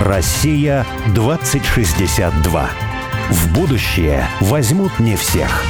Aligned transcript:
Россия 0.00 0.86
2062. 1.08 2.70
В 3.30 3.52
будущее 3.52 4.28
возьмут 4.40 5.00
не 5.00 5.16
всех. 5.16 5.64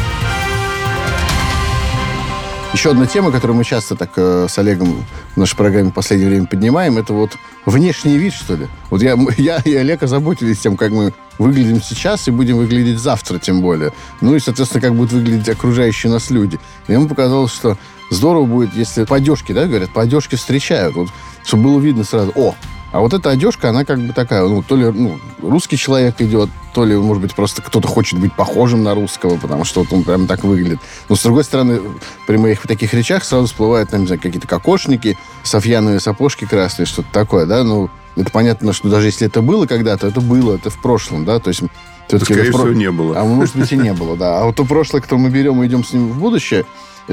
Еще 2.74 2.90
одна 2.90 3.06
тема, 3.06 3.32
которую 3.32 3.56
мы 3.56 3.64
часто 3.64 3.96
так 3.96 4.10
э, 4.16 4.46
с 4.46 4.58
Олегом 4.58 5.06
в 5.34 5.38
нашей 5.38 5.56
программе 5.56 5.90
в 5.90 5.94
последнее 5.94 6.28
время 6.28 6.46
поднимаем, 6.46 6.98
это 6.98 7.14
вот 7.14 7.38
внешний 7.64 8.18
вид, 8.18 8.34
что 8.34 8.56
ли. 8.56 8.68
Вот 8.90 9.02
я, 9.02 9.16
я 9.38 9.56
и 9.64 9.74
Олег 9.74 10.02
озаботились 10.02 10.58
тем, 10.58 10.76
как 10.76 10.92
мы 10.92 11.14
выглядим 11.38 11.80
сейчас 11.80 12.28
и 12.28 12.30
будем 12.30 12.58
выглядеть 12.58 12.98
завтра, 12.98 13.38
тем 13.38 13.62
более. 13.62 13.92
Ну 14.20 14.34
и, 14.34 14.40
соответственно, 14.40 14.82
как 14.82 14.94
будут 14.94 15.12
выглядеть 15.12 15.48
окружающие 15.48 16.12
нас 16.12 16.28
люди. 16.28 16.60
И 16.86 16.92
ему 16.92 17.08
показалось, 17.08 17.52
что 17.52 17.78
здорово 18.10 18.44
будет, 18.44 18.74
если 18.74 19.04
по 19.04 19.16
одежке, 19.16 19.54
да, 19.54 19.64
говорят, 19.64 19.88
по 19.88 20.02
одежке 20.02 20.36
встречают. 20.36 20.94
Вот, 20.94 21.08
чтобы 21.44 21.64
было 21.64 21.80
видно 21.80 22.04
сразу, 22.04 22.30
о, 22.34 22.54
а 22.90 23.00
вот 23.00 23.12
эта 23.12 23.30
одежка, 23.30 23.68
она 23.68 23.84
как 23.84 24.00
бы 24.00 24.12
такая, 24.12 24.42
ну, 24.46 24.62
то 24.62 24.74
ли 24.74 24.86
ну, 24.86 25.18
русский 25.42 25.76
человек 25.76 26.20
идет, 26.20 26.48
то 26.72 26.84
ли, 26.84 26.96
может 26.96 27.22
быть, 27.22 27.34
просто 27.34 27.60
кто-то 27.60 27.86
хочет 27.86 28.18
быть 28.18 28.32
похожим 28.32 28.82
на 28.82 28.94
русского, 28.94 29.36
потому 29.36 29.64
что 29.64 29.80
вот 29.80 29.92
он 29.92 30.04
прям 30.04 30.26
так 30.26 30.42
выглядит. 30.42 30.78
Но, 31.08 31.16
с 31.16 31.22
другой 31.22 31.44
стороны, 31.44 31.80
при 32.26 32.36
моих 32.38 32.62
таких 32.62 32.94
речах 32.94 33.24
сразу 33.24 33.46
всплывают, 33.46 33.90
там, 33.90 34.00
не 34.00 34.06
знаю, 34.06 34.20
какие-то 34.20 34.48
кокошники, 34.48 35.18
софьяновые 35.42 36.00
сапожки 36.00 36.46
красные, 36.46 36.86
что-то 36.86 37.08
такое, 37.12 37.44
да, 37.44 37.62
ну, 37.62 37.90
это 38.16 38.30
понятно, 38.30 38.72
что 38.72 38.88
даже 38.88 39.06
если 39.06 39.26
это 39.26 39.42
было 39.42 39.66
когда-то, 39.66 40.06
это 40.06 40.20
было, 40.22 40.54
это 40.54 40.70
в 40.70 40.80
прошлом, 40.80 41.24
да, 41.24 41.38
то 41.38 41.48
есть... 41.48 41.62
Скорее 42.08 42.50
всего, 42.50 42.68
не 42.68 42.90
было. 42.90 43.20
А 43.20 43.24
может 43.24 43.54
быть, 43.54 43.70
и 43.70 43.76
не 43.76 43.92
было, 43.92 44.16
да. 44.16 44.40
А 44.40 44.46
вот 44.46 44.56
то 44.56 44.64
прошлое, 44.64 45.02
которое 45.02 45.20
мы 45.20 45.28
берем 45.28 45.62
и 45.62 45.66
идем 45.66 45.84
с 45.84 45.92
ним 45.92 46.08
в 46.08 46.18
будущее, 46.18 46.64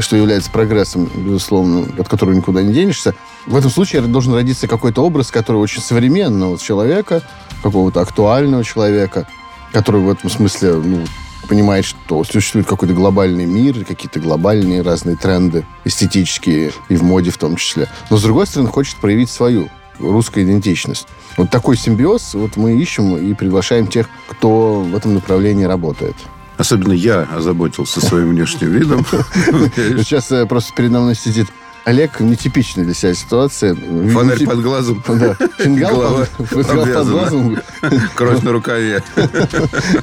что 0.01 0.15
является 0.15 0.51
прогрессом, 0.51 1.09
безусловно, 1.15 1.87
от 1.97 2.07
которого 2.07 2.33
никуда 2.33 2.61
не 2.61 2.73
денешься, 2.73 3.15
в 3.45 3.55
этом 3.55 3.71
случае 3.71 4.01
должен 4.01 4.33
родиться 4.33 4.67
какой-то 4.67 5.03
образ, 5.03 5.31
который 5.31 5.57
очень 5.57 5.81
современного 5.81 6.57
человека, 6.57 7.21
какого-то 7.63 8.01
актуального 8.01 8.63
человека, 8.63 9.27
который 9.71 10.01
в 10.01 10.09
этом 10.09 10.29
смысле 10.29 10.75
ну, 10.75 11.05
понимает, 11.47 11.85
что 11.85 12.23
существует 12.23 12.67
какой-то 12.67 12.93
глобальный 12.93 13.45
мир, 13.45 13.85
какие-то 13.85 14.19
глобальные 14.19 14.81
разные 14.81 15.15
тренды, 15.15 15.65
эстетические 15.83 16.71
и 16.89 16.95
в 16.95 17.03
моде 17.03 17.31
в 17.31 17.37
том 17.37 17.55
числе. 17.55 17.87
Но, 18.09 18.17
с 18.17 18.23
другой 18.23 18.47
стороны, 18.47 18.69
хочет 18.69 18.97
проявить 18.97 19.29
свою 19.29 19.69
русскую 19.99 20.45
идентичность. 20.45 21.07
Вот 21.37 21.49
такой 21.49 21.77
симбиоз 21.77 22.33
вот 22.33 22.57
мы 22.57 22.77
ищем 22.79 23.15
и 23.17 23.33
приглашаем 23.33 23.87
тех, 23.87 24.09
кто 24.27 24.81
в 24.81 24.95
этом 24.95 25.13
направлении 25.13 25.65
работает. 25.65 26.15
Особенно 26.57 26.93
я 26.93 27.21
озаботился 27.35 27.99
своим 28.01 28.29
внешним 28.29 28.71
видом. 28.71 29.05
Сейчас 29.75 30.31
э, 30.31 30.45
просто 30.45 30.73
передо 30.73 31.01
мной 31.01 31.15
сидит 31.15 31.47
Олег 31.85 32.19
нетипичная 32.19 32.83
для 32.83 32.95
себя 32.95 33.13
ситуация. 33.13 33.75
Фонарь 33.75 34.35
Нетип... 34.35 34.49
под 34.49 34.61
глазом. 34.63 35.03
Да. 35.07 35.35
Фингал 35.59 36.25
под, 36.37 36.67
под 36.67 37.07
глазом. 37.07 37.59
Кровь 38.15 38.41
на 38.41 38.51
рукаве. 38.51 39.03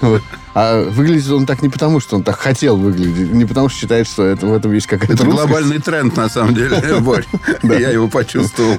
Вот. 0.01 0.23
А 0.55 0.85
выглядит 0.91 1.31
он 1.31 1.45
так 1.47 1.63
не 1.63 1.71
потому, 1.71 1.99
что 1.99 2.17
он 2.17 2.23
так 2.23 2.39
хотел 2.39 2.77
выглядеть, 2.77 3.33
не 3.33 3.47
потому, 3.47 3.69
что 3.69 3.81
считает, 3.81 4.07
что 4.07 4.23
это, 4.23 4.47
в 4.47 4.53
этом 4.55 4.73
есть 4.73 4.87
какая-то 4.87 5.15
Это 5.15 5.25
русскость. 5.25 5.49
глобальный 5.49 5.79
тренд, 5.79 6.17
на 6.17 6.29
самом 6.29 6.55
деле, 6.55 6.81
Борь. 7.01 7.27
Я 7.63 7.91
его 7.91 8.07
почувствовал. 8.07 8.79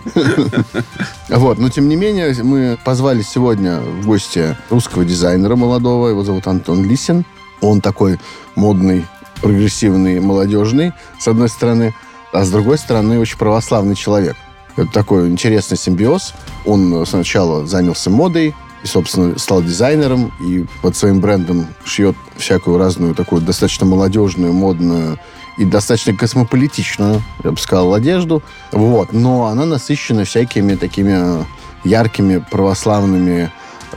Вот, 1.30 1.58
но 1.58 1.70
тем 1.70 1.90
не 1.90 1.96
менее, 1.96 2.36
мы 2.44 2.78
позвали 2.86 3.22
сегодня 3.24 3.80
в 3.80 4.06
гости 4.06 4.56
русского 4.70 5.04
дизайнера 5.04 5.56
молодого, 5.56 6.10
его 6.10 6.24
зовут 6.24 6.48
Антон 6.48 6.86
Лисин. 6.86 7.26
Он 7.64 7.82
такой 7.82 8.20
модный, 8.56 9.06
прогрессивный, 9.42 10.20
молодежный, 10.20 10.94
с 11.20 11.28
одной 11.28 11.50
стороны, 11.50 11.96
а 12.32 12.44
с 12.44 12.52
другой 12.52 12.78
стороны, 12.78 13.20
очень 13.20 13.38
православный 13.38 13.96
человек. 13.96 14.36
Это 14.76 14.92
такой 14.92 15.30
интересный 15.30 15.78
симбиоз. 15.78 16.34
Он 16.66 17.06
сначала 17.06 17.66
занялся 17.66 18.10
модой, 18.10 18.54
и, 18.84 18.88
собственно, 18.88 19.40
стал 19.40 19.64
дизайнером, 19.64 20.32
и 20.42 20.66
под 20.82 20.96
своим 20.96 21.22
брендом 21.22 21.68
шьет 21.86 22.16
всякую 22.36 22.78
разную 22.78 23.16
такую 23.16 23.42
достаточно 23.42 23.86
молодежную, 23.86 24.52
модную 24.52 25.20
и 25.58 25.64
достаточно 25.64 26.14
космополитичную, 26.14 27.24
я 27.44 27.52
бы 27.52 27.58
сказал, 27.58 27.94
одежду. 27.94 28.44
Вот. 28.72 29.14
Но 29.14 29.46
она 29.46 29.66
насыщена 29.66 30.26
всякими 30.26 30.76
такими 30.76 31.46
яркими 31.86 32.44
православными 32.52 33.52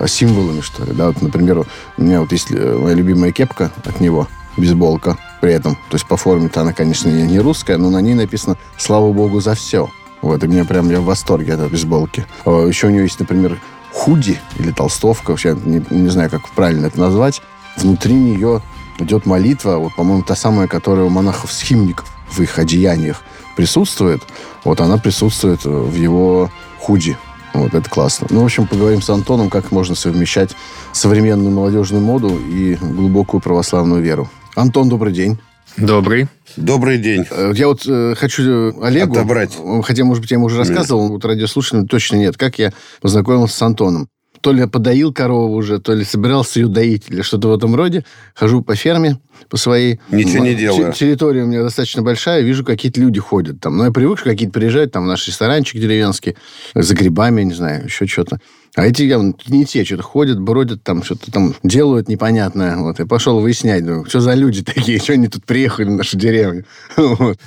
символами, 0.06 0.60
что 0.60 0.84
ли. 0.84 0.92
Да? 0.92 1.08
Вот, 1.08 1.22
например, 1.22 1.66
у 1.96 2.02
меня 2.02 2.20
вот 2.20 2.32
есть 2.32 2.50
э, 2.50 2.78
моя 2.78 2.94
любимая 2.94 3.32
кепка 3.32 3.70
от 3.84 4.00
него, 4.00 4.28
бейсболка 4.56 5.16
при 5.40 5.52
этом. 5.52 5.74
То 5.74 5.94
есть 5.94 6.06
по 6.06 6.16
форме-то 6.16 6.62
она, 6.62 6.72
конечно, 6.72 7.08
не 7.08 7.38
русская, 7.38 7.76
но 7.76 7.90
на 7.90 8.00
ней 8.00 8.14
написано 8.14 8.56
«Слава 8.78 9.12
Богу 9.12 9.40
за 9.40 9.54
все». 9.54 9.88
Вот, 10.22 10.42
и 10.42 10.46
мне 10.46 10.64
прям, 10.64 10.90
я 10.90 11.00
в 11.00 11.04
восторге 11.04 11.54
от 11.54 11.60
этой 11.60 11.70
бейсболки. 11.70 12.26
А, 12.44 12.66
Еще 12.66 12.86
у 12.88 12.90
него 12.90 13.02
есть, 13.02 13.20
например, 13.20 13.60
худи 13.92 14.40
или 14.58 14.72
толстовка, 14.72 15.30
вообще 15.30 15.56
не, 15.64 15.84
не 15.90 16.08
знаю, 16.08 16.30
как 16.30 16.48
правильно 16.50 16.86
это 16.86 16.98
назвать. 16.98 17.42
Внутри 17.76 18.14
нее 18.14 18.62
идет 18.98 19.26
молитва, 19.26 19.76
вот, 19.76 19.94
по-моему, 19.94 20.22
та 20.22 20.34
самая, 20.34 20.68
которая 20.68 21.06
у 21.06 21.10
монахов-схимников 21.10 22.06
в 22.30 22.40
их 22.40 22.58
одеяниях 22.58 23.22
присутствует. 23.56 24.22
Вот 24.64 24.80
она 24.80 24.98
присутствует 24.98 25.64
в 25.64 25.94
его 25.94 26.50
худи. 26.78 27.16
Вот, 27.56 27.74
это 27.74 27.88
классно. 27.88 28.26
Ну, 28.30 28.42
в 28.42 28.44
общем, 28.44 28.66
поговорим 28.66 29.00
с 29.00 29.08
Антоном, 29.08 29.50
как 29.50 29.72
можно 29.72 29.94
совмещать 29.94 30.50
современную 30.92 31.54
молодежную 31.54 32.02
моду 32.02 32.38
и 32.38 32.74
глубокую 32.74 33.40
православную 33.40 34.02
веру. 34.02 34.28
Антон, 34.54 34.88
добрый 34.88 35.12
день. 35.12 35.38
Добрый. 35.76 36.28
Добрый 36.56 36.98
день. 36.98 37.24
Э, 37.30 37.52
я 37.54 37.68
вот 37.68 37.86
э, 37.86 38.14
хочу 38.16 38.42
э, 38.42 38.72
Олегу... 38.82 39.12
Отобрать. 39.12 39.56
Хотя, 39.82 40.04
может 40.04 40.22
быть, 40.22 40.30
я 40.30 40.36
ему 40.36 40.46
уже 40.46 40.58
рассказывал, 40.58 41.02
нет. 41.02 41.10
вот 41.12 41.24
радиослушателям 41.24 41.86
точно 41.86 42.16
нет. 42.16 42.36
Как 42.36 42.58
я 42.58 42.72
познакомился 43.00 43.56
с 43.56 43.62
Антоном. 43.62 44.08
То 44.46 44.52
ли 44.52 44.60
я 44.60 44.68
подоил 44.68 45.12
корову 45.12 45.56
уже, 45.56 45.80
то 45.80 45.92
ли 45.92 46.04
собирался 46.04 46.60
ее 46.60 46.68
доить, 46.68 47.06
или 47.08 47.22
что-то 47.22 47.48
в 47.48 47.54
этом 47.56 47.74
роде. 47.74 48.04
Хожу 48.32 48.62
по 48.62 48.76
ферме, 48.76 49.18
по 49.48 49.56
своей... 49.56 49.98
Ничего 50.08 50.44
не 50.44 50.54
делаю. 50.54 50.92
Территория 50.92 51.42
у 51.42 51.46
меня 51.46 51.64
достаточно 51.64 52.02
большая, 52.02 52.42
вижу, 52.42 52.64
какие-то 52.64 53.00
люди 53.00 53.18
ходят 53.18 53.58
там. 53.58 53.76
Но 53.76 53.86
я 53.86 53.90
привык, 53.90 54.20
что 54.20 54.30
какие-то 54.30 54.52
приезжают 54.52 54.92
там 54.92 55.02
в 55.02 55.08
наш 55.08 55.26
ресторанчик 55.26 55.80
деревенский, 55.80 56.36
за 56.76 56.94
грибами, 56.94 57.42
не 57.42 57.54
знаю, 57.54 57.86
еще 57.86 58.06
что-то. 58.06 58.38
А 58.76 58.84
эти 58.86 59.04
явно 59.04 59.32
не 59.46 59.64
те, 59.64 59.86
что-то 59.86 60.02
ходят, 60.02 60.38
бродят, 60.38 60.82
там 60.82 61.02
что-то 61.02 61.32
там 61.32 61.54
делают 61.62 62.10
непонятное. 62.10 62.76
Вот. 62.76 62.98
Я 62.98 63.06
пошел 63.06 63.40
выяснять, 63.40 63.86
думаю, 63.86 64.04
что 64.04 64.20
за 64.20 64.34
люди 64.34 64.62
такие, 64.62 64.98
что 65.02 65.14
они 65.14 65.28
тут 65.28 65.44
приехали 65.44 65.86
в 65.86 65.92
нашу 65.92 66.16
деревню. 66.16 66.64
Вот. 66.96 67.38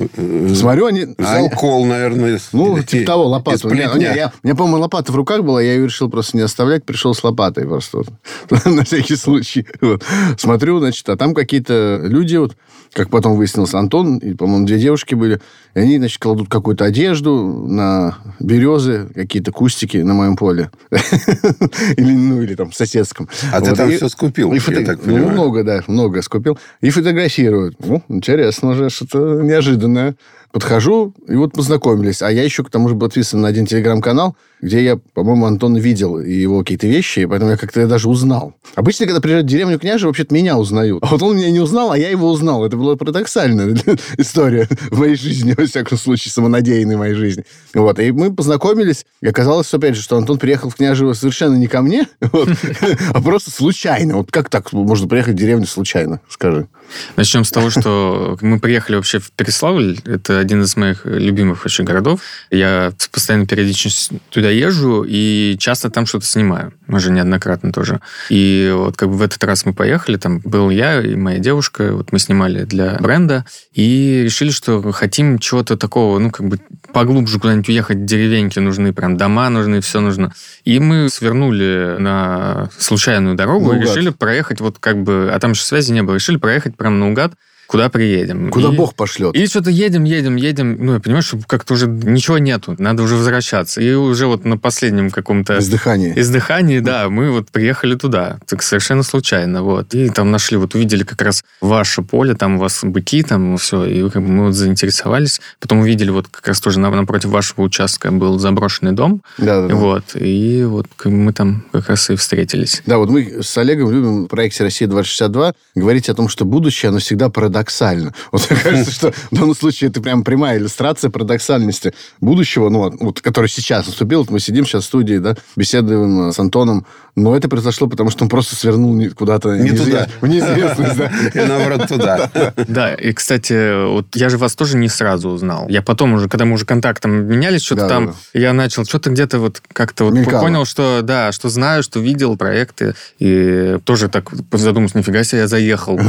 Смотрю, 0.55 0.87
они... 0.87 1.15
Взял 1.17 1.45
а, 1.45 1.49
кол, 1.49 1.85
наверное. 1.85 2.39
Ну, 2.51 2.81
типа 2.81 3.05
того, 3.05 3.27
лопату. 3.27 3.67
У 3.67 3.71
меня, 3.71 3.91
я, 3.93 4.33
у 4.43 4.47
меня, 4.47 4.55
по-моему, 4.55 4.79
лопата 4.79 5.11
в 5.11 5.15
руках 5.15 5.43
была, 5.43 5.61
я 5.61 5.75
ее 5.75 5.85
решил 5.85 6.09
просто 6.09 6.37
не 6.37 6.43
оставлять, 6.43 6.83
пришел 6.83 7.13
с 7.13 7.23
лопатой 7.23 7.65
просто. 7.65 7.97
Вот. 7.97 8.09
На 8.65 8.83
всякий 8.83 9.15
случай. 9.15 9.67
Вот. 9.81 10.03
Смотрю, 10.37 10.79
значит, 10.79 11.07
а 11.09 11.15
там 11.15 11.35
какие-то 11.35 12.01
люди, 12.03 12.37
вот, 12.37 12.55
как 12.93 13.09
потом 13.09 13.35
выяснилось, 13.35 13.73
Антон, 13.73 14.17
и, 14.17 14.33
по-моему, 14.33 14.65
две 14.65 14.79
девушки 14.79 15.15
были, 15.15 15.41
и 15.75 15.79
они, 15.79 15.97
значит, 15.97 16.19
кладут 16.19 16.49
какую-то 16.49 16.85
одежду 16.85 17.65
на 17.67 18.17
березы, 18.39 19.09
какие-то 19.13 19.51
кустики 19.51 19.97
на 19.97 20.13
моем 20.13 20.35
поле. 20.35 20.71
или, 20.91 22.11
ну, 22.11 22.41
или 22.41 22.55
там 22.55 22.71
в 22.71 22.75
соседском. 22.75 23.29
А 23.51 23.61
ты 23.61 23.75
там 23.75 23.91
все 23.91 24.09
скупил, 24.09 24.51
я 24.53 24.59
так 24.85 25.01
понимаю. 25.01 25.27
Ну, 25.27 25.31
много, 25.31 25.63
да, 25.63 25.83
много 25.87 26.21
скупил. 26.21 26.57
И 26.81 26.89
фотографируют. 26.89 27.75
Ну, 27.79 28.03
интересно 28.09 28.69
уже, 28.71 28.89
что-то 28.89 29.41
неожиданное. 29.41 30.15
Подхожу, 30.51 31.13
и 31.27 31.35
вот 31.35 31.53
познакомились. 31.53 32.21
А 32.21 32.31
я 32.31 32.43
еще, 32.43 32.63
к 32.63 32.69
тому 32.69 32.89
же, 32.89 32.95
был 32.95 33.07
подписан 33.07 33.41
на 33.41 33.47
один 33.47 33.67
телеграм-канал, 33.67 34.35
где 34.61 34.83
я, 34.83 34.97
по-моему, 35.13 35.45
Антон 35.45 35.77
видел 35.77 36.19
его 36.19 36.59
какие-то 36.59 36.87
вещи, 36.87 37.19
и 37.19 37.25
поэтому 37.25 37.51
я 37.51 37.57
как-то 37.57 37.87
даже 37.87 38.09
узнал. 38.09 38.55
Обычно, 38.75 39.05
когда 39.05 39.21
приезжают 39.21 39.47
в 39.47 39.49
деревню 39.49 39.79
княжи, 39.79 40.07
вообще-то 40.07 40.33
меня 40.33 40.57
узнают. 40.57 41.03
А 41.03 41.07
вот 41.07 41.21
он 41.21 41.37
меня 41.37 41.51
не 41.51 41.59
узнал, 41.59 41.91
а 41.91 41.97
я 41.97 42.09
его 42.09 42.29
узнал. 42.29 42.65
Это 42.65 42.77
была 42.77 42.95
парадоксальная 42.95 43.77
история 44.17 44.67
в 44.89 44.99
моей 44.99 45.15
жизни, 45.15 45.53
во 45.57 45.65
всяком 45.65 45.97
случае, 45.97 46.31
самонадеянной 46.31 46.97
моей 46.97 47.13
жизни. 47.13 47.45
Вот. 47.73 47.99
И 47.99 48.11
мы 48.11 48.33
познакомились, 48.33 49.05
и 49.21 49.27
оказалось, 49.27 49.71
опять 49.73 49.95
же, 49.95 50.01
что 50.01 50.17
Антон 50.17 50.39
приехал 50.39 50.69
в 50.69 50.75
княжево 50.75 51.13
совершенно 51.13 51.55
не 51.55 51.67
ко 51.67 51.81
мне, 51.81 52.07
а 52.21 53.21
просто 53.21 53.51
случайно. 53.51 54.17
Вот 54.17 54.31
как 54.31 54.49
так 54.49 54.73
можно 54.73 55.07
приехать 55.07 55.35
в 55.35 55.37
деревню 55.37 55.67
случайно, 55.67 56.21
скажи? 56.27 56.67
Начнем 57.15 57.43
с 57.43 57.51
того, 57.51 57.69
что 57.69 58.37
мы 58.41 58.59
приехали 58.59 58.95
вообще 58.95 59.19
в 59.19 59.31
Переславль. 59.31 59.97
Это 60.05 60.39
один 60.39 60.61
из 60.63 60.75
моих 60.75 61.05
любимых 61.05 61.65
очень 61.65 61.83
городов. 61.83 62.21
Я 62.51 62.91
с 62.97 63.07
постоянной 63.07 63.47
периодичностью 63.47 64.19
туда 64.29 64.49
езжу 64.49 65.05
и 65.07 65.55
часто 65.59 65.89
там 65.89 66.05
что-то 66.05 66.25
снимаю. 66.25 66.73
Уже 66.87 67.11
неоднократно 67.11 67.71
тоже. 67.71 67.99
И 68.29 68.71
вот 68.73 68.97
как 68.97 69.09
бы 69.09 69.17
в 69.17 69.21
этот 69.21 69.43
раз 69.43 69.65
мы 69.65 69.73
поехали, 69.73 70.17
там 70.17 70.39
был 70.39 70.69
я 70.69 71.01
и 71.01 71.15
моя 71.15 71.39
девушка, 71.39 71.93
вот 71.93 72.11
мы 72.11 72.19
снимали 72.19 72.63
для 72.63 72.97
бренда 72.99 73.45
и 73.73 74.21
решили, 74.23 74.51
что 74.51 74.91
хотим 74.91 75.39
чего-то 75.39 75.77
такого, 75.77 76.19
ну, 76.19 76.31
как 76.31 76.47
бы 76.47 76.59
поглубже 76.93 77.39
куда-нибудь 77.39 77.69
уехать, 77.69 78.05
деревеньки 78.05 78.59
нужны, 78.59 78.93
прям 78.93 79.17
дома 79.17 79.49
нужны, 79.49 79.81
все 79.81 79.99
нужно. 79.99 80.33
И 80.63 80.79
мы 80.79 81.09
свернули 81.09 81.97
на 81.99 82.69
случайную 82.77 83.35
дорогу 83.35 83.73
ну, 83.73 83.79
и 83.79 83.81
решили 83.81 84.09
проехать 84.09 84.61
вот 84.61 84.79
как 84.79 85.01
бы, 85.03 85.29
а 85.31 85.39
там 85.39 85.53
же 85.53 85.61
связи 85.61 85.91
не 85.91 86.03
было, 86.03 86.15
решили 86.15 86.37
проехать 86.37 86.75
прям 86.79 86.97
наугад 86.99 87.35
куда 87.69 87.87
приедем. 87.89 88.49
Куда 88.49 88.69
И- 88.69 88.75
Бог 88.75 88.95
пошлет. 88.95 89.35
И 89.35 89.45
что-то 89.45 89.69
едем, 89.69 90.03
едем, 90.03 90.35
едем. 90.37 90.75
Ну, 90.83 90.93
я 90.95 90.99
понимаю, 90.99 91.21
что 91.21 91.37
как-то 91.45 91.75
уже 91.75 91.85
ничего 91.87 92.39
нету. 92.39 92.75
Надо 92.79 93.03
уже 93.03 93.15
возвращаться. 93.15 93.79
И 93.79 93.93
уже 93.93 94.25
вот 94.25 94.43
на 94.43 94.57
последнем 94.57 95.11
каком-то 95.11 95.59
Издыхание. 95.59 96.19
издыхании, 96.19 96.79
да, 96.79 97.09
мы 97.09 97.29
вот 97.31 97.51
приехали 97.51 97.93
туда. 97.93 98.39
Так 98.47 98.63
совершенно 98.63 99.03
случайно, 99.03 99.61
вот. 99.61 99.93
И 99.93 100.09
там 100.09 100.31
нашли, 100.31 100.57
вот 100.57 100.73
увидели 100.73 101.03
как 101.03 101.21
раз 101.21 101.43
ваше 101.61 102.01
поле, 102.01 102.33
там 102.33 102.55
у 102.55 102.59
вас 102.59 102.79
быки, 102.83 103.21
там 103.21 103.57
все. 103.57 103.85
И 103.85 104.09
как 104.09 104.23
бы 104.23 104.29
мы 104.29 104.45
вот 104.47 104.55
заинтересовались. 104.55 105.39
Потом 105.59 105.81
увидели 105.81 106.09
вот 106.09 106.27
как 106.27 106.47
раз 106.47 106.59
тоже 106.59 106.79
на- 106.79 106.89
напротив 106.89 107.29
вашего 107.29 107.61
участка 107.61 108.11
был 108.11 108.39
заброшенный 108.39 108.93
дом. 108.93 109.21
Да, 109.37 109.61
да, 109.61 109.67
да. 109.67 109.75
Вот. 109.75 110.05
И 110.15 110.63
вот 110.63 110.87
мы 111.05 111.33
там 111.33 111.63
как 111.71 111.87
раз 111.89 112.09
и 112.09 112.15
встретились. 112.15 112.81
Да, 112.87 112.97
вот 112.97 113.09
мы 113.11 113.43
с 113.43 113.55
Олегом 113.59 113.91
любим 113.91 114.23
в 114.23 114.27
проекте 114.27 114.63
«Россия-2062» 114.63 115.53
говорить 115.75 116.09
о 116.09 116.15
том, 116.15 116.29
что 116.29 116.45
будущее, 116.45 116.89
оно 116.89 116.97
всегда 116.97 117.29
парадоксально. 117.59 118.13
Вот 118.31 118.49
мне 118.49 118.59
кажется, 118.59 118.91
что 118.91 119.11
в 119.11 119.35
данном 119.35 119.55
случае 119.55 119.89
это 119.89 120.01
прям 120.01 120.23
прямая 120.23 120.57
иллюстрация 120.57 121.09
парадоксальности 121.09 121.93
будущего, 122.21 122.69
ну, 122.69 122.91
вот, 122.99 123.21
который 123.21 123.49
сейчас 123.49 123.87
наступил. 123.87 124.19
Вот 124.19 124.29
мы 124.29 124.39
сидим 124.39 124.65
сейчас 124.65 124.83
в 124.83 124.87
студии, 124.87 125.17
да, 125.17 125.35
беседуем 125.55 126.29
э, 126.29 126.33
с 126.33 126.39
Антоном, 126.39 126.85
но 127.21 127.35
это 127.35 127.49
произошло, 127.49 127.87
потому 127.87 128.09
что 128.09 128.23
он 128.23 128.29
просто 128.29 128.55
свернул 128.55 128.99
куда-то 129.15 129.55
Не 129.57 129.69
неизве- 129.71 129.85
туда. 129.85 130.07
в 130.21 130.27
неизвестность. 130.27 130.97
да. 130.97 131.11
И 131.33 131.45
наоборот 131.47 131.87
туда. 131.87 132.29
Да, 132.67 132.93
и, 132.93 133.13
кстати, 133.13 133.87
вот 133.89 134.07
я 134.15 134.29
же 134.29 134.37
вас 134.37 134.55
тоже 134.55 134.77
не 134.77 134.87
сразу 134.89 135.29
узнал. 135.29 135.67
Я 135.69 135.81
потом 135.81 136.13
уже, 136.13 136.29
когда 136.29 136.45
мы 136.45 136.53
уже 136.53 136.65
контактом 136.65 137.11
менялись, 137.25 137.61
что-то 137.63 137.81
Да, 137.83 137.87
там, 137.89 138.05
да, 138.07 138.39
я 138.39 138.53
начал, 138.53 138.85
что-то 138.85 139.09
где-то 139.09 139.39
вот 139.39 139.61
как-то 139.73 140.05
вот 140.05 140.13
Мелькало. 140.13 140.41
понял, 140.41 140.65
что 140.65 141.01
да, 141.03 141.31
что 141.31 141.49
знаю, 141.49 141.83
что 141.83 141.99
видел 141.99 142.37
проекты, 142.37 142.93
и 143.19 143.77
тоже 143.85 144.07
так 144.09 144.29
задумался, 144.51 144.97
нифига 144.97 145.23
себе, 145.23 145.41
я 145.41 145.47
заехал 145.47 145.99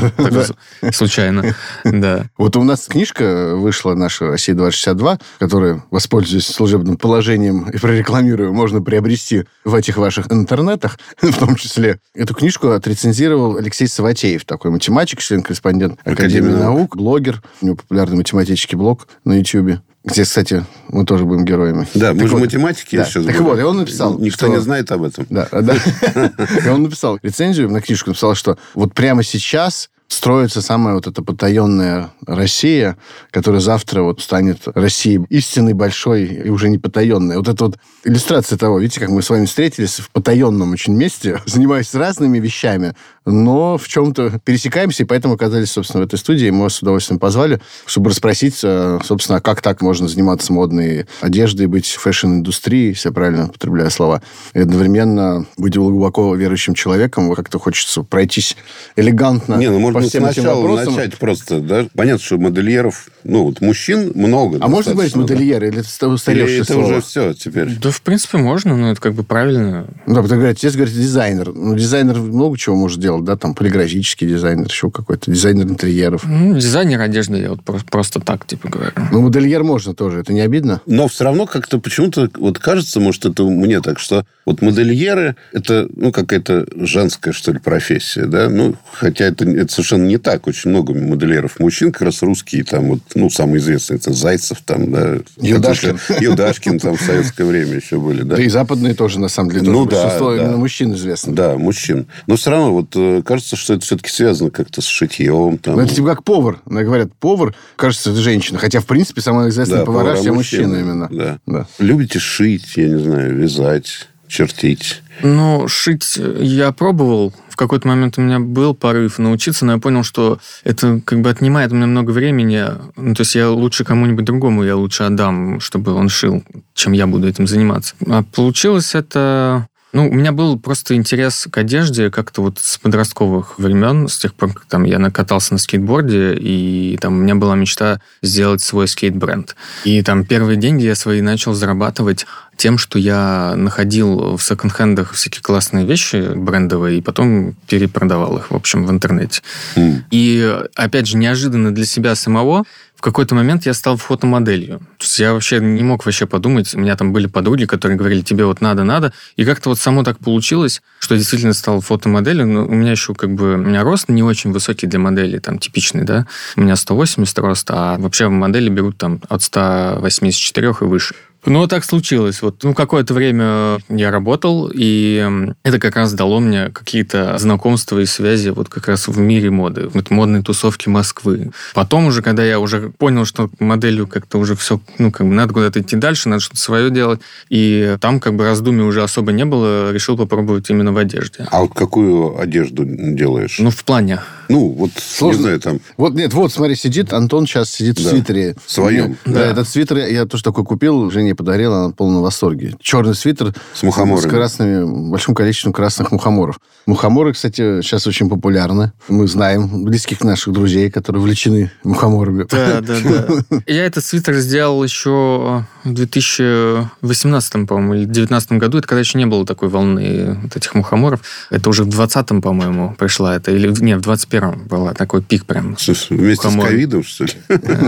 случайно. 0.92 1.54
Да. 1.84 2.26
Вот 2.38 2.56
у 2.56 2.62
нас 2.64 2.86
книжка 2.86 3.54
вышла, 3.56 3.94
наша 3.94 4.26
«Россия-2062», 4.28 5.20
которую, 5.38 5.84
воспользуясь 5.90 6.46
служебным 6.46 6.96
положением 6.96 7.68
и 7.70 7.78
прорекламирую, 7.78 8.52
можно 8.52 8.82
приобрести 8.82 9.44
в 9.64 9.74
этих 9.74 9.96
ваших 9.96 10.30
интернетах, 10.30 10.98
в 11.23 11.38
том 11.38 11.56
числе. 11.56 12.00
Эту 12.14 12.35
книжку 12.35 12.69
отрецензировал 12.70 13.56
Алексей 13.56 13.87
Саватеев, 13.88 14.44
такой 14.44 14.70
математик, 14.70 15.20
член-корреспондент 15.20 15.99
Академии 16.05 16.14
Академии 16.14 16.52
наук, 16.62 16.97
блогер. 16.97 17.43
У 17.61 17.67
него 17.67 17.76
популярный 17.76 18.17
математический 18.17 18.76
блог 18.76 19.08
на 19.25 19.35
YouTube, 19.38 19.81
где, 20.05 20.23
кстати, 20.25 20.64
мы 20.88 21.05
тоже 21.05 21.25
будем 21.25 21.44
героями. 21.44 21.87
Да, 21.94 22.12
мы 22.14 22.20
Так 22.20 22.29
же 22.29 22.35
вот, 22.35 22.41
математики 22.43 22.97
да. 22.97 23.05
сейчас 23.05 23.25
Так 23.25 23.35
будем. 23.35 23.44
вот, 23.44 23.58
и 23.58 23.62
он 23.62 23.76
написал, 23.79 24.19
Никто 24.19 24.47
что- 24.47 24.49
не 24.49 24.61
знает 24.61 24.91
об 24.93 25.02
этом. 25.02 25.26
Да, 25.29 25.47
да. 25.50 25.76
И 26.64 26.69
он 26.69 26.82
написал 26.85 27.19
рецензию 27.23 27.69
на 27.70 27.81
книжку, 27.82 28.11
написал, 28.11 28.35
что 28.35 28.56
вот 28.75 28.94
прямо 28.94 29.23
сейчас 29.23 29.91
строится 30.10 30.60
самая 30.60 30.94
вот 30.94 31.06
эта 31.06 31.22
потаенная 31.22 32.10
Россия, 32.26 32.98
которая 33.30 33.60
завтра 33.60 34.02
вот 34.02 34.20
станет 34.20 34.62
Россией 34.66 35.24
истинной, 35.30 35.72
большой 35.72 36.24
и 36.24 36.48
уже 36.50 36.68
не 36.68 36.78
потаенной. 36.78 37.36
Вот 37.36 37.48
это 37.48 37.66
вот 37.66 37.78
иллюстрация 38.04 38.58
того, 38.58 38.80
видите, 38.80 39.00
как 39.00 39.10
мы 39.10 39.22
с 39.22 39.30
вами 39.30 39.46
встретились 39.46 40.00
в 40.00 40.10
потаенном 40.10 40.72
очень 40.72 40.94
месте, 40.94 41.40
занимаясь 41.46 41.94
разными 41.94 42.40
вещами, 42.40 42.94
но 43.24 43.78
в 43.78 43.86
чем-то 43.86 44.40
пересекаемся, 44.44 45.04
и 45.04 45.06
поэтому 45.06 45.34
оказались, 45.34 45.70
собственно, 45.70 46.02
в 46.02 46.06
этой 46.06 46.18
студии. 46.18 46.50
Мы 46.50 46.64
вас 46.64 46.74
с 46.74 46.82
удовольствием 46.82 47.20
позвали, 47.20 47.60
чтобы 47.86 48.10
расспросить, 48.10 48.60
э, 48.64 48.98
собственно, 49.04 49.38
а 49.38 49.40
как 49.40 49.62
так 49.62 49.80
можно 49.80 50.08
заниматься 50.08 50.52
модной 50.52 51.06
одеждой, 51.20 51.66
быть 51.66 51.86
в 51.86 52.00
фэшн-индустрии, 52.00 52.88
если 52.88 53.10
я 53.10 53.12
правильно 53.12 53.46
употребляю 53.46 53.90
слова, 53.90 54.22
и 54.54 54.60
одновременно 54.60 55.46
быть 55.56 55.76
глубоко 55.76 56.34
верующим 56.34 56.74
человеком. 56.74 57.32
Как-то 57.34 57.60
хочется 57.60 58.02
пройтись 58.02 58.56
элегантно 58.96 59.54
Не, 59.54 59.70
ну, 59.70 59.78
может 59.78 60.00
по 60.00 60.05
быть, 60.05 60.11
всем 60.11 60.26
этим 60.26 60.44
вопросам. 60.44 60.94
начать 60.97 61.19
просто, 61.19 61.61
да? 61.61 61.87
Понятно, 61.94 62.25
что 62.25 62.38
модельеров, 62.38 63.08
ну, 63.25 63.44
вот 63.44 63.61
мужчин 63.61 64.12
много. 64.14 64.58
А 64.61 64.69
можно 64.69 64.93
говорить 64.94 65.14
модельеры, 65.17 65.69
или 65.69 65.81
это 65.81 65.88
Или 66.06 66.14
устаревшее 66.14 66.61
это 66.61 66.73
слово? 66.73 66.87
уже 66.87 67.00
все 67.00 67.35
теперь? 67.35 67.76
Да, 67.79 67.91
в 67.91 68.02
принципе, 68.02 68.38
можно, 68.38 68.76
но 68.76 68.91
это 68.93 69.00
как 69.00 69.14
бы 69.14 69.23
правильно. 69.25 69.87
Ну, 70.06 70.14
Да, 70.14 70.23
потому 70.23 70.41
говорят, 70.41 70.58
здесь 70.58 70.75
говорит 70.75 70.94
дизайнер. 70.94 71.52
Ну, 71.55 71.75
дизайнер 71.76 72.17
много 72.19 72.56
чего 72.58 72.76
может 72.76 73.00
делать, 73.00 73.25
да, 73.25 73.37
там 73.37 73.55
полиграфический 73.55 74.26
дизайнер, 74.26 74.67
еще 74.67 74.91
какой-то, 74.91 75.31
дизайнер 75.31 75.67
интерьеров. 75.67 76.25
Ну, 76.26 76.55
дизайнер 76.55 77.00
одежды, 77.00 77.38
я 77.38 77.50
вот 77.50 77.62
про- 77.62 77.81
просто 77.91 78.20
так, 78.20 78.46
типа, 78.46 78.69
говорю. 78.69 78.93
Ну, 79.12 79.20
модельер 79.23 79.62
можно 79.64 79.94
тоже, 79.94 80.20
это 80.20 80.32
не 80.32 80.41
обидно? 80.41 80.81
Но 80.87 81.08
все 81.08 81.25
равно 81.25 81.46
как-то 81.46 81.79
почему-то 81.79 82.29
вот 82.38 82.58
кажется, 82.58 83.00
может, 83.00 83.25
это 83.26 83.43
мне 83.44 83.81
так, 83.81 83.99
что 83.99 84.25
вот 84.46 84.62
модельеры 84.62 85.37
это 85.53 85.88
ну 85.94 86.12
какая-то 86.12 86.67
женская 86.75 87.32
что 87.32 87.53
ли 87.53 87.58
профессия, 87.58 88.26
да? 88.26 88.49
Ну 88.49 88.75
хотя 88.93 89.25
это, 89.26 89.44
это 89.49 89.73
совершенно 89.73 89.89
не 89.96 90.19
так. 90.19 90.46
Очень 90.46 90.70
много 90.70 90.94
модельеров 90.94 91.58
мужчин, 91.60 91.92
как 91.92 92.02
раз 92.02 92.22
русские 92.22 92.64
там 92.64 92.88
вот 92.88 93.00
ну 93.14 93.31
самый 93.31 93.58
известный 93.58 93.96
это 93.96 94.12
Зайцев 94.12 94.60
там, 94.64 94.90
да, 94.90 95.19
Юдашкин. 95.38 95.98
Юдашкин 96.20 96.78
там 96.78 96.96
в 96.96 97.00
советское 97.02 97.44
время 97.44 97.76
еще 97.76 97.98
были, 97.98 98.22
да. 98.22 98.37
Да 98.37 98.42
и 98.42 98.48
западные 98.48 98.94
тоже, 98.94 99.20
на 99.20 99.28
самом 99.28 99.50
деле, 99.50 99.70
Ну 99.70 99.84
да, 99.87 100.02
большинство 100.02 100.31
да. 100.31 100.37
именно 100.42 100.56
мужчин 100.56 100.94
известно. 100.94 101.34
Да, 101.34 101.56
мужчин. 101.56 102.06
Но 102.26 102.37
все 102.37 102.50
равно 102.50 102.72
вот 102.72 102.88
э, 102.94 103.22
кажется, 103.25 103.56
что 103.56 103.75
это 103.75 103.84
все-таки 103.84 104.10
связано 104.10 104.50
как-то 104.50 104.81
с 104.82 104.87
шитьем. 104.87 105.58
Там. 105.58 105.76
Ну, 105.76 105.82
это 105.82 105.94
типа 105.94 106.08
как 106.08 106.25
повар. 106.25 106.60
Ну, 106.66 106.81
Говорят, 106.84 107.12
повар, 107.14 107.54
кажется, 107.76 108.10
это 108.10 108.20
женщина. 108.20 108.58
Хотя, 108.58 108.81
в 108.81 108.86
принципе, 108.86 109.20
самая 109.20 109.48
известная 109.50 109.78
Да, 109.81 109.84
повара 109.84 110.04
повара 110.06 110.20
все 110.20 110.32
мужчины 110.32 110.69
мужчины, 110.69 110.81
именно. 110.81 111.08
да. 111.10 111.38
Да. 111.46 111.66
Любите 111.78 112.19
шить, 112.19 112.76
я 112.76 112.88
не 112.88 112.98
знаю, 113.02 113.34
вязать, 113.36 114.08
чертить. 114.28 115.02
Ну, 115.22 115.69
шить 115.69 116.17
я 116.17 116.72
пробовал. 116.72 117.34
В 117.49 117.56
какой-то 117.56 117.88
момент 117.88 118.17
у 118.19 118.22
меня 118.22 118.40
был 118.40 118.75
порыв 118.75 119.19
научиться, 119.19 119.67
но 119.67 119.75
я 119.75 119.78
понял, 119.78 120.02
что 120.02 120.38
это 120.64 121.00
как 121.05 121.20
бы 121.20 121.31
отнимает 121.31 121.72
у 121.72 121.75
меня 121.75 121.87
много 121.87 122.11
времени. 122.11 122.64
Ну, 122.96 123.14
то 123.14 123.22
есть 123.22 123.34
я 123.34 123.50
лучше 123.50 123.84
кому-нибудь 123.84 124.25
другому, 124.25 124.64
я 124.64 124.76
лучше 124.76 125.02
отдам, 125.02 125.61
чтобы 125.61 125.93
он 125.93 126.08
шил, 126.08 126.43
чем 126.75 126.93
я 126.93 127.06
буду 127.06 127.28
этим 127.28 127.46
заниматься. 127.46 127.94
А 128.06 128.22
получилось 128.22 128.94
это... 128.94 129.67
Ну, 129.93 130.08
у 130.08 130.12
меня 130.12 130.31
был 130.31 130.56
просто 130.56 130.94
интерес 130.94 131.49
к 131.50 131.58
одежде 131.58 132.11
как-то 132.11 132.43
вот 132.43 132.61
с 132.61 132.78
подростковых 132.78 133.58
времен, 133.58 134.06
с 134.06 134.19
тех 134.19 134.34
пор, 134.34 134.52
как 134.52 134.67
там 134.67 134.84
я 134.84 135.00
накатался 135.00 135.55
на 135.55 135.58
скейтборде, 135.58 136.34
и 136.34 136.96
там 137.00 137.14
у 137.14 137.20
меня 137.20 137.34
была 137.34 137.56
мечта 137.56 138.00
сделать 138.22 138.62
свой 138.62 138.87
скейт-бренд. 138.87 139.56
И 139.84 140.00
там 140.02 140.25
первые 140.25 140.56
деньги 140.56 140.84
я 140.84 140.94
свои 140.94 141.20
начал 141.22 141.55
зарабатывать 141.55 142.26
тем, 142.60 142.76
что 142.76 142.98
я 142.98 143.54
находил 143.56 144.36
в 144.36 144.42
секонд-хендах 144.42 145.12
всякие 145.12 145.42
классные 145.42 145.86
вещи 145.86 146.34
брендовые, 146.34 146.98
и 146.98 147.00
потом 147.00 147.54
перепродавал 147.66 148.36
их, 148.36 148.50
в 148.50 148.54
общем, 148.54 148.84
в 148.84 148.90
интернете. 148.90 149.40
М. 149.76 150.04
И, 150.10 150.58
опять 150.74 151.06
же, 151.06 151.16
неожиданно 151.16 151.74
для 151.74 151.86
себя 151.86 152.14
самого, 152.14 152.64
в 152.96 153.00
какой-то 153.00 153.34
момент 153.34 153.64
я 153.64 153.72
стал 153.72 153.96
фотомоделью. 153.96 154.80
То 154.98 155.04
есть 155.04 155.18
я 155.18 155.32
вообще 155.32 155.58
не 155.58 155.82
мог 155.82 156.04
вообще 156.04 156.26
подумать. 156.26 156.74
У 156.74 156.78
меня 156.78 156.96
там 156.96 157.14
были 157.14 157.28
подруги, 157.28 157.64
которые 157.64 157.96
говорили, 157.96 158.20
тебе 158.20 158.44
вот 158.44 158.60
надо, 158.60 158.84
надо. 158.84 159.14
И 159.36 159.46
как-то 159.46 159.70
вот 159.70 159.79
само 159.79 160.05
так 160.05 160.19
получилось, 160.19 160.82
что 160.98 161.14
я 161.14 161.19
действительно 161.19 161.55
стал 161.55 161.81
фотомоделью. 161.81 162.46
Но 162.46 162.67
у 162.67 162.74
меня 162.74 162.90
еще 162.90 163.14
как 163.14 163.31
бы... 163.32 163.55
У 163.55 163.56
меня 163.56 163.84
рост 163.84 164.10
не 164.10 164.22
очень 164.22 164.52
высокий 164.52 164.86
для 164.86 164.98
модели, 164.98 165.38
там, 165.38 165.58
типичный, 165.58 166.05
да. 166.05 166.26
У 166.56 166.60
меня 166.60 166.76
180 166.76 167.38
рост, 167.38 167.70
а 167.70 167.96
вообще 167.96 168.29
модели 168.29 168.69
берут 168.69 168.98
там 168.98 169.22
от 169.31 169.43
184 169.43 170.69
и 170.69 170.84
выше. 170.84 171.14
Ну, 171.47 171.67
так 171.67 171.85
случилось. 171.85 172.43
Вот, 172.43 172.63
ну, 172.63 172.75
какое-то 172.75 173.15
время 173.15 173.79
я 173.89 174.11
работал, 174.11 174.70
и 174.73 175.27
это 175.63 175.79
как 175.79 175.97
раз 175.97 176.13
дало 176.13 176.39
мне 176.41 176.69
какие-то 176.69 177.39
знакомства 177.39 177.99
и 177.99 178.05
связи 178.06 178.51
вот 178.51 178.69
как 178.69 178.89
раз 178.89 179.09
в 179.09 179.19
мире 179.19 179.51
моды, 179.51 179.89
вот 179.93 180.11
модной 180.11 180.43
тусовки 180.43 180.89
Москвы. 180.89 181.51
Потом 181.75 182.06
уже, 182.06 182.23
когда 182.23 182.44
я 182.44 182.61
уже 182.61 182.91
понял, 182.91 183.25
что 183.25 183.49
моделью 183.59 184.06
как-то 184.06 184.39
уже 184.39 184.55
все, 184.55 184.81
ну, 184.99 185.11
как 185.11 185.27
бы 185.27 185.32
надо 185.32 185.55
куда-то 185.55 185.81
идти 185.81 185.97
дальше, 185.97 186.29
надо 186.29 186.41
что-то 186.43 186.61
свое 186.61 186.91
делать, 186.91 187.20
и 187.49 187.97
там 188.01 188.20
как 188.20 188.35
бы 188.35 188.44
раздумий 188.44 188.85
уже 188.85 189.03
особо 189.03 189.32
не 189.32 189.44
было, 189.44 189.93
решил 189.93 190.17
попробовать 190.19 190.69
именно 190.70 190.93
в 190.93 190.99
одежде. 190.99 191.47
А 191.51 191.61
вот 191.63 191.73
какую 191.75 192.39
одежду 192.39 192.85
делаешь? 192.87 193.56
Ну, 193.61 193.70
в 193.70 193.82
плане. 193.85 194.20
Ну, 194.51 194.69
вот, 194.69 194.91
Сложно. 194.97 195.37
не 195.39 195.43
знаю, 195.44 195.61
там... 195.61 195.81
Вот, 195.97 196.15
нет, 196.15 196.35
вот, 196.35 196.53
смотри, 196.53 196.75
сидит, 196.75 197.13
Антон 197.13 197.47
сейчас 197.47 197.70
сидит 197.70 197.99
в 197.99 198.05
Да. 198.05 198.11
свитере. 198.11 198.56
Своем. 198.67 199.17
Да, 199.25 199.32
Да. 199.32 199.47
этот 199.47 199.69
свитер 199.69 199.99
я- 199.99 200.27
тоже 200.27 200.43
такой 200.43 200.65
купил, 200.65 201.11
жене 201.31 201.34
подарил, 201.34 201.75
она 201.75 201.89
в 201.89 201.93
полном 201.93 202.22
восторге. 202.22 202.75
Черный 202.81 203.15
свитер 203.15 203.55
С 203.75 203.82
мухоморами. 203.82 204.27
С 204.27 204.31
красными, 204.31 205.10
большим 205.10 205.34
количеством 205.34 205.72
красных 205.72 206.13
мухоморов. 206.13 206.58
Мухоморы, 206.87 207.32
кстати, 207.32 207.82
сейчас 207.82 208.06
очень 208.06 208.29
популярны. 208.29 208.93
Мы 209.08 209.27
знаем 209.27 209.84
близких 209.84 210.22
наших 210.22 210.53
друзей, 210.53 210.91
которые 210.91 211.22
увлечены 211.22 211.70
мухоморами. 211.84 212.46
Да, 212.51 212.81
да, 212.81 212.96
да. 213.03 213.63
Я 213.67 213.87
этот 213.87 214.05
свитер 214.05 214.34
сделал 214.37 214.82
еще 214.82 215.65
в 215.84 215.93
2018, 215.93 217.67
по-моему, 217.67 217.94
или 217.94 218.05
2019 218.05 218.53
году. 218.53 218.79
Это 218.79 218.89
когда 218.89 219.01
еще 219.01 219.19
не 219.19 219.27
было 219.27 219.46
такой 219.46 219.69
волны 219.69 220.39
вот 220.43 220.56
этих 220.56 220.75
мухоморов. 220.75 221.20
Это 221.51 221.69
уже 221.70 221.84
в 221.84 221.89
2020, 221.89 222.43
по-моему, 222.43 222.94
пришла 222.99 223.37
это. 223.37 223.53
Или, 223.53 223.69
не, 223.69 223.96
в 223.96 224.01
2021 224.01 224.67
была 224.67 224.94
такой 224.94 225.22
пик 225.22 225.44
прям. 225.44 225.77
Вместе 226.10 226.49
Мухомор. 226.49 226.67
с 226.67 226.70
ковидом, 226.70 227.03
что 227.03 227.25
ли? 227.25 227.32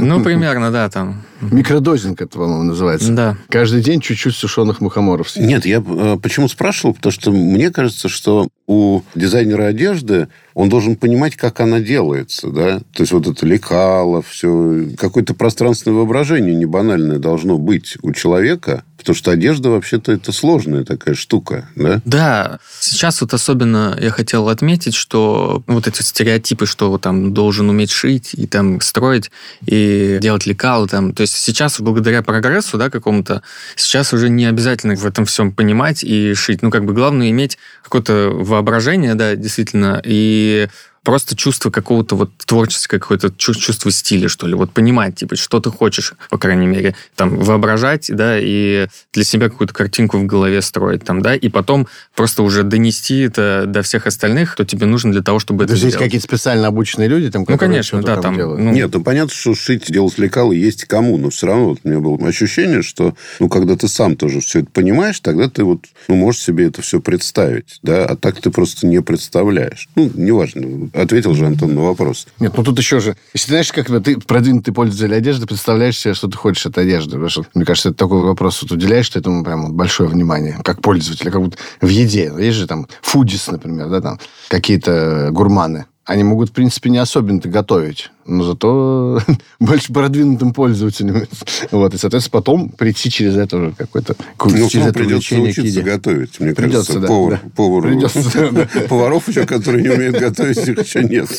Ну, 0.01 0.23
примерно, 0.23 0.71
да, 0.71 0.89
там. 0.89 1.23
Микродозинг 1.51 2.23
это, 2.23 2.39
по-моему, 2.39 2.63
называется. 2.63 3.13
Да. 3.13 3.37
Каждый 3.49 3.83
день 3.83 4.01
чуть-чуть 4.01 4.35
сушеных 4.35 4.81
мухоморов. 4.81 5.31
съесть. 5.31 5.49
Нет, 5.49 5.67
я 5.67 5.83
э, 5.85 6.17
почему 6.23 6.49
спрашивал? 6.49 6.95
Потому 6.95 7.13
что 7.13 7.33
мне 7.33 7.71
кажется, 7.71 8.09
что 8.09 8.49
у 8.67 9.03
дизайнера 9.15 9.67
одежды 9.67 10.29
он 10.55 10.69
должен 10.69 10.97
понимать, 10.97 11.37
как 11.37 11.61
она 11.61 11.81
делается, 11.81 12.49
да? 12.51 12.79
То 12.95 13.03
есть 13.03 13.13
вот 13.13 13.27
это 13.27 13.45
лекало, 13.45 14.23
все, 14.23 14.89
какое-то 14.97 15.35
пространственное 15.35 15.97
воображение 15.97 16.55
не 16.55 16.67
банальное 16.67 17.19
должно 17.19 17.59
быть 17.59 17.97
у 18.03 18.13
человека, 18.13 18.85
потому 19.03 19.17
что 19.17 19.31
одежда 19.31 19.71
вообще-то 19.71 20.13
это 20.13 20.33
сложная 20.33 20.85
такая 20.85 21.15
штука, 21.15 21.69
да? 21.77 22.01
Да, 22.05 22.59
сейчас 22.81 23.21
вот 23.21 23.35
особенно 23.35 23.97
я 24.01 24.11
хотел 24.11 24.49
отметить, 24.49 24.95
что 24.95 25.63
вот 25.67 25.87
эти 25.87 26.03
стереотипы, 26.03 26.67
что 26.67 26.91
вот 26.91 27.03
там 27.03 27.35
должен 27.35 27.69
уметь 27.69 27.91
шить 27.91 28.31
и 28.35 28.47
там 28.47 28.81
строить 28.81 29.31
и 29.67 30.19
делать 30.21 30.47
лекалы 30.47 30.89
там, 30.89 31.13
то 31.13 31.23
есть 31.23 31.35
сейчас 31.35 31.81
благодаря 31.81 32.23
прогрессу, 32.23 32.79
да, 32.79 32.91
какому-то, 32.91 33.43
сейчас 33.77 34.13
уже 34.13 34.29
не 34.29 34.47
обязательно 34.47 34.97
в 34.97 35.07
этом 35.07 35.25
всем 35.25 35.53
понимать 35.53 36.03
и 36.03 36.35
шить, 36.35 36.63
ну 36.63 36.71
как 36.71 36.85
бы 36.85 36.93
главное 36.93 37.31
иметь 37.31 37.59
какое-то 37.83 38.31
воображение, 38.33 39.15
да, 39.15 39.35
действительно, 39.35 40.01
и 40.05 40.69
просто 41.05 41.35
чувство 41.37 41.71
какого-то 41.71 42.15
вот 42.17 42.31
творческое 42.47 42.99
какое-то 43.01 43.31
чу- 43.37 43.55
чувство 43.55 43.91
стиля, 43.91 44.29
что 44.29 44.47
ли, 44.47 44.55
вот 44.55 44.71
понимать, 44.73 45.17
типа, 45.17 45.37
что 45.37 45.59
ты 45.61 45.71
хочешь, 45.71 46.15
по 46.31 46.39
крайней 46.39 46.67
мере, 46.67 46.95
там, 47.17 47.37
воображать, 47.37 48.07
да, 48.09 48.39
и 48.39 48.87
для 49.13 49.25
себя 49.25 49.49
какую-то 49.49 49.75
картинку 49.75 50.19
в 50.19 50.27
голове 50.27 50.63
строить, 50.63 51.05
там, 51.05 51.21
да, 51.23 51.35
и 51.35 51.49
потом 51.49 51.89
просто 52.15 52.43
уже 52.43 52.63
донести 52.63 53.21
это 53.21 53.65
до 53.67 53.83
всех 53.83 54.07
остальных, 54.07 54.53
кто 54.55 54.65
тебе 54.65 54.87
нужен 54.87 55.11
для 55.11 55.23
того, 55.23 55.39
чтобы 55.41 55.61
То 55.61 55.65
это 55.65 55.73
есть 55.75 55.85
есть 55.85 55.95
сделать. 55.97 56.07
какие-то 56.09 56.27
специально 56.27 56.69
обученные 56.69 57.09
люди, 57.09 57.31
там, 57.31 57.45
Ну, 57.49 57.59
конечно, 57.59 58.01
да, 58.03 58.17
там, 58.19 58.37
делают? 58.37 58.61
ну, 58.61 58.71
Нет, 58.73 58.91
ну 58.95 59.03
понятно, 59.03 59.35
что 59.35 59.55
шить, 59.55 59.91
делать 59.91 60.19
лекалы 60.19 60.55
есть 60.57 60.85
кому, 60.85 61.17
но 61.19 61.31
все 61.31 61.47
равно 61.49 61.71
вот 61.71 61.81
у 61.83 61.89
меня 61.89 61.99
было 62.01 62.29
ощущение, 62.29 62.83
что, 62.83 63.15
ну, 63.41 63.49
когда 63.49 63.77
ты 63.77 63.89
сам 63.89 64.17
тоже 64.17 64.41
все 64.41 64.61
это 64.61 64.71
понимаешь, 64.71 65.19
тогда 65.21 65.49
ты 65.49 65.65
вот, 65.65 65.81
ну, 66.09 66.15
можешь 66.15 66.43
себе 66.43 66.67
это 66.67 66.81
все 66.83 67.01
представить, 67.01 67.79
да, 67.83 68.05
а 68.05 68.17
так 68.17 68.41
ты 68.41 68.51
просто 68.51 68.87
не 68.87 69.03
представляешь. 69.03 69.89
Ну, 69.97 70.11
неважно, 70.15 70.91
ответил 70.93 71.35
же 71.35 71.47
Антон 71.47 71.75
на 71.75 71.83
вопрос. 71.83 72.27
Нет, 72.39 72.53
ну 72.57 72.65
тут 72.65 72.79
еще 72.79 73.01
же... 73.01 73.17
Если 73.33 73.47
ты 73.47 73.53
знаешь, 73.53 73.73
как 73.73 73.87
ты 74.03 74.19
продвинутый 74.19 74.75
пользователь 74.75 75.15
одежды, 75.15 75.47
представляешь 75.47 75.99
себе, 75.99 76.15
что 76.15 76.29
ты 76.29 76.37
хочешь 76.37 76.67
от 76.67 76.79
одежды. 76.79 77.13
Потому 77.13 77.29
что, 77.29 77.47
мне 77.55 77.65
кажется, 77.65 77.91
это 77.91 77.99
такой 77.99 78.23
вопрос, 78.23 78.63
вот 78.63 78.73
уделяешь 78.73 79.09
ты 79.09 79.19
этому 79.19 79.45
прям 79.45 79.73
большое 79.73 80.09
внимание, 80.09 80.59
как 80.65 80.81
пользователь, 80.81 81.31
как 81.31 81.41
будто 81.41 81.59
в 81.81 81.89
еде. 81.89 82.33
Есть 82.39 82.59
же 82.59 82.67
там 82.67 82.87
фудис, 83.01 83.49
например, 83.49 83.89
да, 83.89 84.01
там 84.01 84.21
какие-то 84.49 85.29
гурманы. 85.33 85.87
Они 86.05 86.25
могут, 86.25 86.51
в 86.51 86.53
принципе, 86.53 86.91
не 86.91 86.99
особенно-то 86.99 87.49
готовить, 87.49 88.11
но 88.27 88.45
зато 88.45 89.21
больше 89.61 89.93
продвинутым 89.93 90.53
пользователем. 90.53 91.27
Вот, 91.71 91.95
и, 91.95 91.99
соответственно, 91.99 92.33
потом 92.33 92.69
прийти 92.69 93.11
через 93.11 93.37
это 93.37 93.57
уже 93.57 93.73
какой-то... 93.73 94.17
Ну, 94.45 94.69
через 94.69 94.87
это 94.87 94.95
придется 94.95 95.37
учиться 95.37 95.63
еде. 95.63 95.83
готовить, 95.83 96.41
мне 96.41 96.55
Придется, 96.55 96.93
кажется, 96.95 97.01
да, 97.01 97.07
повар, 97.07 97.41
да. 97.43 97.51
повару. 97.55 97.89
Придется, 97.89 98.51
да. 98.51 98.69
Поваров 98.89 99.29
еще, 99.29 99.47
которые 99.47 99.83
не 99.83 99.91
умеют 99.91 100.19
готовить, 100.19 100.59
их 100.59 100.85
еще 100.85 101.03
нет. 101.03 101.31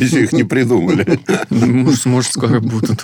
Еще 0.00 0.24
их 0.24 0.32
не 0.32 0.44
придумали. 0.44 1.20
Может, 1.50 2.06
может, 2.06 2.32
скоро 2.32 2.60
будут. 2.60 3.02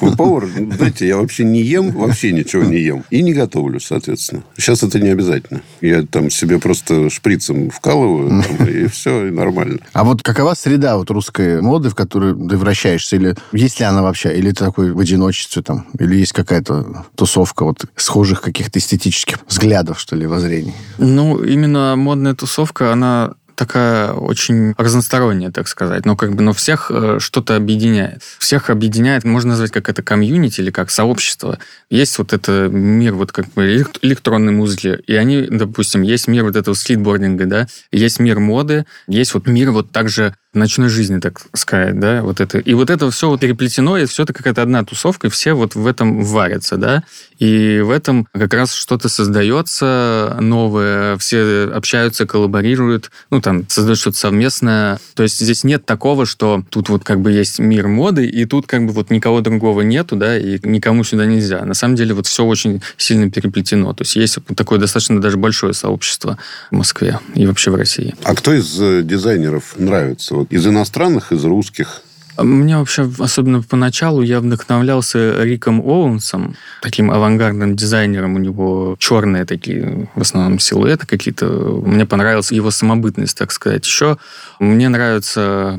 Ну, 0.00 0.16
Повар, 0.16 0.46
знаете, 0.46 1.06
я 1.06 1.16
вообще 1.16 1.44
не 1.44 1.62
ем, 1.62 1.90
вообще 1.92 2.32
ничего 2.32 2.64
не 2.64 2.78
ем. 2.78 3.04
И 3.10 3.22
не 3.22 3.32
готовлю, 3.32 3.80
соответственно. 3.80 4.42
Сейчас 4.56 4.82
это 4.82 4.98
не 4.98 5.08
обязательно. 5.08 5.62
Я 5.80 6.02
там 6.02 6.30
себе 6.30 6.58
просто 6.58 7.08
шприцем 7.10 7.70
вкалываю, 7.70 8.42
там, 8.42 8.66
и 8.66 8.86
все, 8.88 9.28
и 9.28 9.30
нормально. 9.30 9.78
А 9.92 10.04
вот 10.04 10.22
какова 10.22 10.54
среда 10.54 10.96
вот 10.96 11.10
русской 11.26 11.60
моды, 11.60 11.90
в 11.90 11.94
которой 11.94 12.34
ты 12.34 12.56
вращаешься? 12.56 13.16
Или 13.16 13.34
есть 13.52 13.80
ли 13.80 13.86
она 13.86 14.02
вообще? 14.02 14.36
Или 14.36 14.50
ты 14.50 14.64
такой 14.64 14.92
в 14.92 14.98
одиночестве 14.98 15.62
там? 15.62 15.86
Или 15.98 16.16
есть 16.16 16.32
какая-то 16.32 17.04
тусовка 17.14 17.64
вот 17.64 17.84
схожих 17.96 18.40
каких-то 18.40 18.78
эстетических 18.78 19.38
взглядов, 19.48 19.98
что 19.98 20.16
ли, 20.16 20.26
воззрений? 20.26 20.74
Ну, 20.98 21.42
именно 21.42 21.94
модная 21.96 22.34
тусовка, 22.34 22.92
она 22.92 23.34
такая 23.56 24.12
очень 24.12 24.74
разносторонняя, 24.76 25.50
так 25.50 25.66
сказать. 25.66 26.04
Но 26.04 26.14
как 26.14 26.34
бы, 26.34 26.42
но 26.42 26.52
всех 26.52 26.90
э, 26.90 27.16
что-то 27.18 27.56
объединяет. 27.56 28.22
Всех 28.38 28.70
объединяет, 28.70 29.24
можно 29.24 29.50
назвать 29.50 29.72
как 29.72 29.88
это 29.88 30.02
комьюнити 30.02 30.60
или 30.60 30.70
как 30.70 30.90
сообщество. 30.90 31.58
Есть 31.90 32.18
вот 32.18 32.32
это 32.32 32.68
мир 32.70 33.14
вот 33.14 33.32
как 33.32 33.46
бы 33.54 33.64
элект- 33.64 33.98
электронной 34.02 34.52
музыки, 34.52 34.98
и 35.06 35.14
они, 35.14 35.46
допустим, 35.50 36.02
есть 36.02 36.28
мир 36.28 36.44
вот 36.44 36.54
этого 36.54 36.74
скейтбординга, 36.74 37.46
да, 37.46 37.66
есть 37.90 38.20
мир 38.20 38.38
моды, 38.38 38.84
есть 39.08 39.32
вот 39.32 39.46
мир 39.46 39.70
вот 39.70 39.90
также 39.90 40.34
ночной 40.56 40.88
жизни, 40.88 41.18
так 41.18 41.40
сказать, 41.52 41.98
да, 41.98 42.22
вот 42.22 42.40
это. 42.40 42.58
И 42.58 42.74
вот 42.74 42.90
это 42.90 43.10
все 43.10 43.28
вот 43.28 43.40
переплетено, 43.40 43.98
и 43.98 44.06
все 44.06 44.24
это 44.24 44.32
какая-то 44.32 44.62
одна 44.62 44.84
тусовка, 44.84 45.26
и 45.26 45.30
все 45.30 45.54
вот 45.54 45.74
в 45.74 45.86
этом 45.86 46.22
варятся, 46.24 46.76
да, 46.76 47.04
и 47.38 47.80
в 47.80 47.90
этом 47.90 48.26
как 48.32 48.54
раз 48.54 48.74
что-то 48.74 49.08
создается 49.08 50.36
новое, 50.40 51.18
все 51.18 51.64
общаются, 51.72 52.26
коллаборируют, 52.26 53.10
ну, 53.30 53.40
там, 53.40 53.68
создают 53.68 53.98
что-то 53.98 54.16
совместное. 54.16 54.98
То 55.14 55.22
есть 55.22 55.38
здесь 55.38 55.64
нет 55.64 55.84
такого, 55.84 56.24
что 56.24 56.64
тут 56.70 56.88
вот 56.88 57.04
как 57.04 57.20
бы 57.20 57.32
есть 57.32 57.58
мир 57.58 57.88
моды, 57.88 58.26
и 58.26 58.44
тут 58.46 58.66
как 58.66 58.86
бы 58.86 58.92
вот 58.92 59.10
никого 59.10 59.40
другого 59.40 59.82
нету, 59.82 60.16
да, 60.16 60.38
и 60.38 60.58
никому 60.62 61.04
сюда 61.04 61.26
нельзя. 61.26 61.64
На 61.64 61.74
самом 61.74 61.96
деле 61.96 62.14
вот 62.14 62.26
все 62.26 62.44
очень 62.44 62.82
сильно 62.96 63.30
переплетено. 63.30 63.92
То 63.92 64.02
есть 64.02 64.16
есть 64.16 64.38
такое 64.56 64.78
достаточно 64.78 65.20
даже 65.20 65.36
большое 65.36 65.74
сообщество 65.74 66.38
в 66.70 66.76
Москве 66.76 67.20
и 67.34 67.46
вообще 67.46 67.70
в 67.70 67.74
России. 67.74 68.14
А 68.22 68.34
кто 68.34 68.52
из 68.52 68.80
э, 68.80 69.02
дизайнеров 69.02 69.74
нравится? 69.76 70.34
Из 70.50 70.66
иностранных, 70.66 71.32
из 71.32 71.44
русских? 71.44 72.02
Мне 72.38 72.76
вообще, 72.76 73.10
особенно 73.18 73.62
поначалу, 73.62 74.20
я 74.20 74.40
вдохновлялся 74.40 75.42
Риком 75.42 75.80
Оуэнсом, 75.80 76.54
таким 76.82 77.10
авангардным 77.10 77.76
дизайнером. 77.76 78.34
У 78.34 78.38
него 78.38 78.96
черные 78.98 79.46
такие, 79.46 80.08
в 80.14 80.20
основном, 80.20 80.58
силуэты 80.58 81.06
какие-то. 81.06 81.46
Мне 81.46 82.04
понравилась 82.04 82.52
его 82.52 82.70
самобытность, 82.70 83.38
так 83.38 83.52
сказать. 83.52 83.86
Еще 83.86 84.18
мне 84.60 84.88
нравятся 84.88 85.78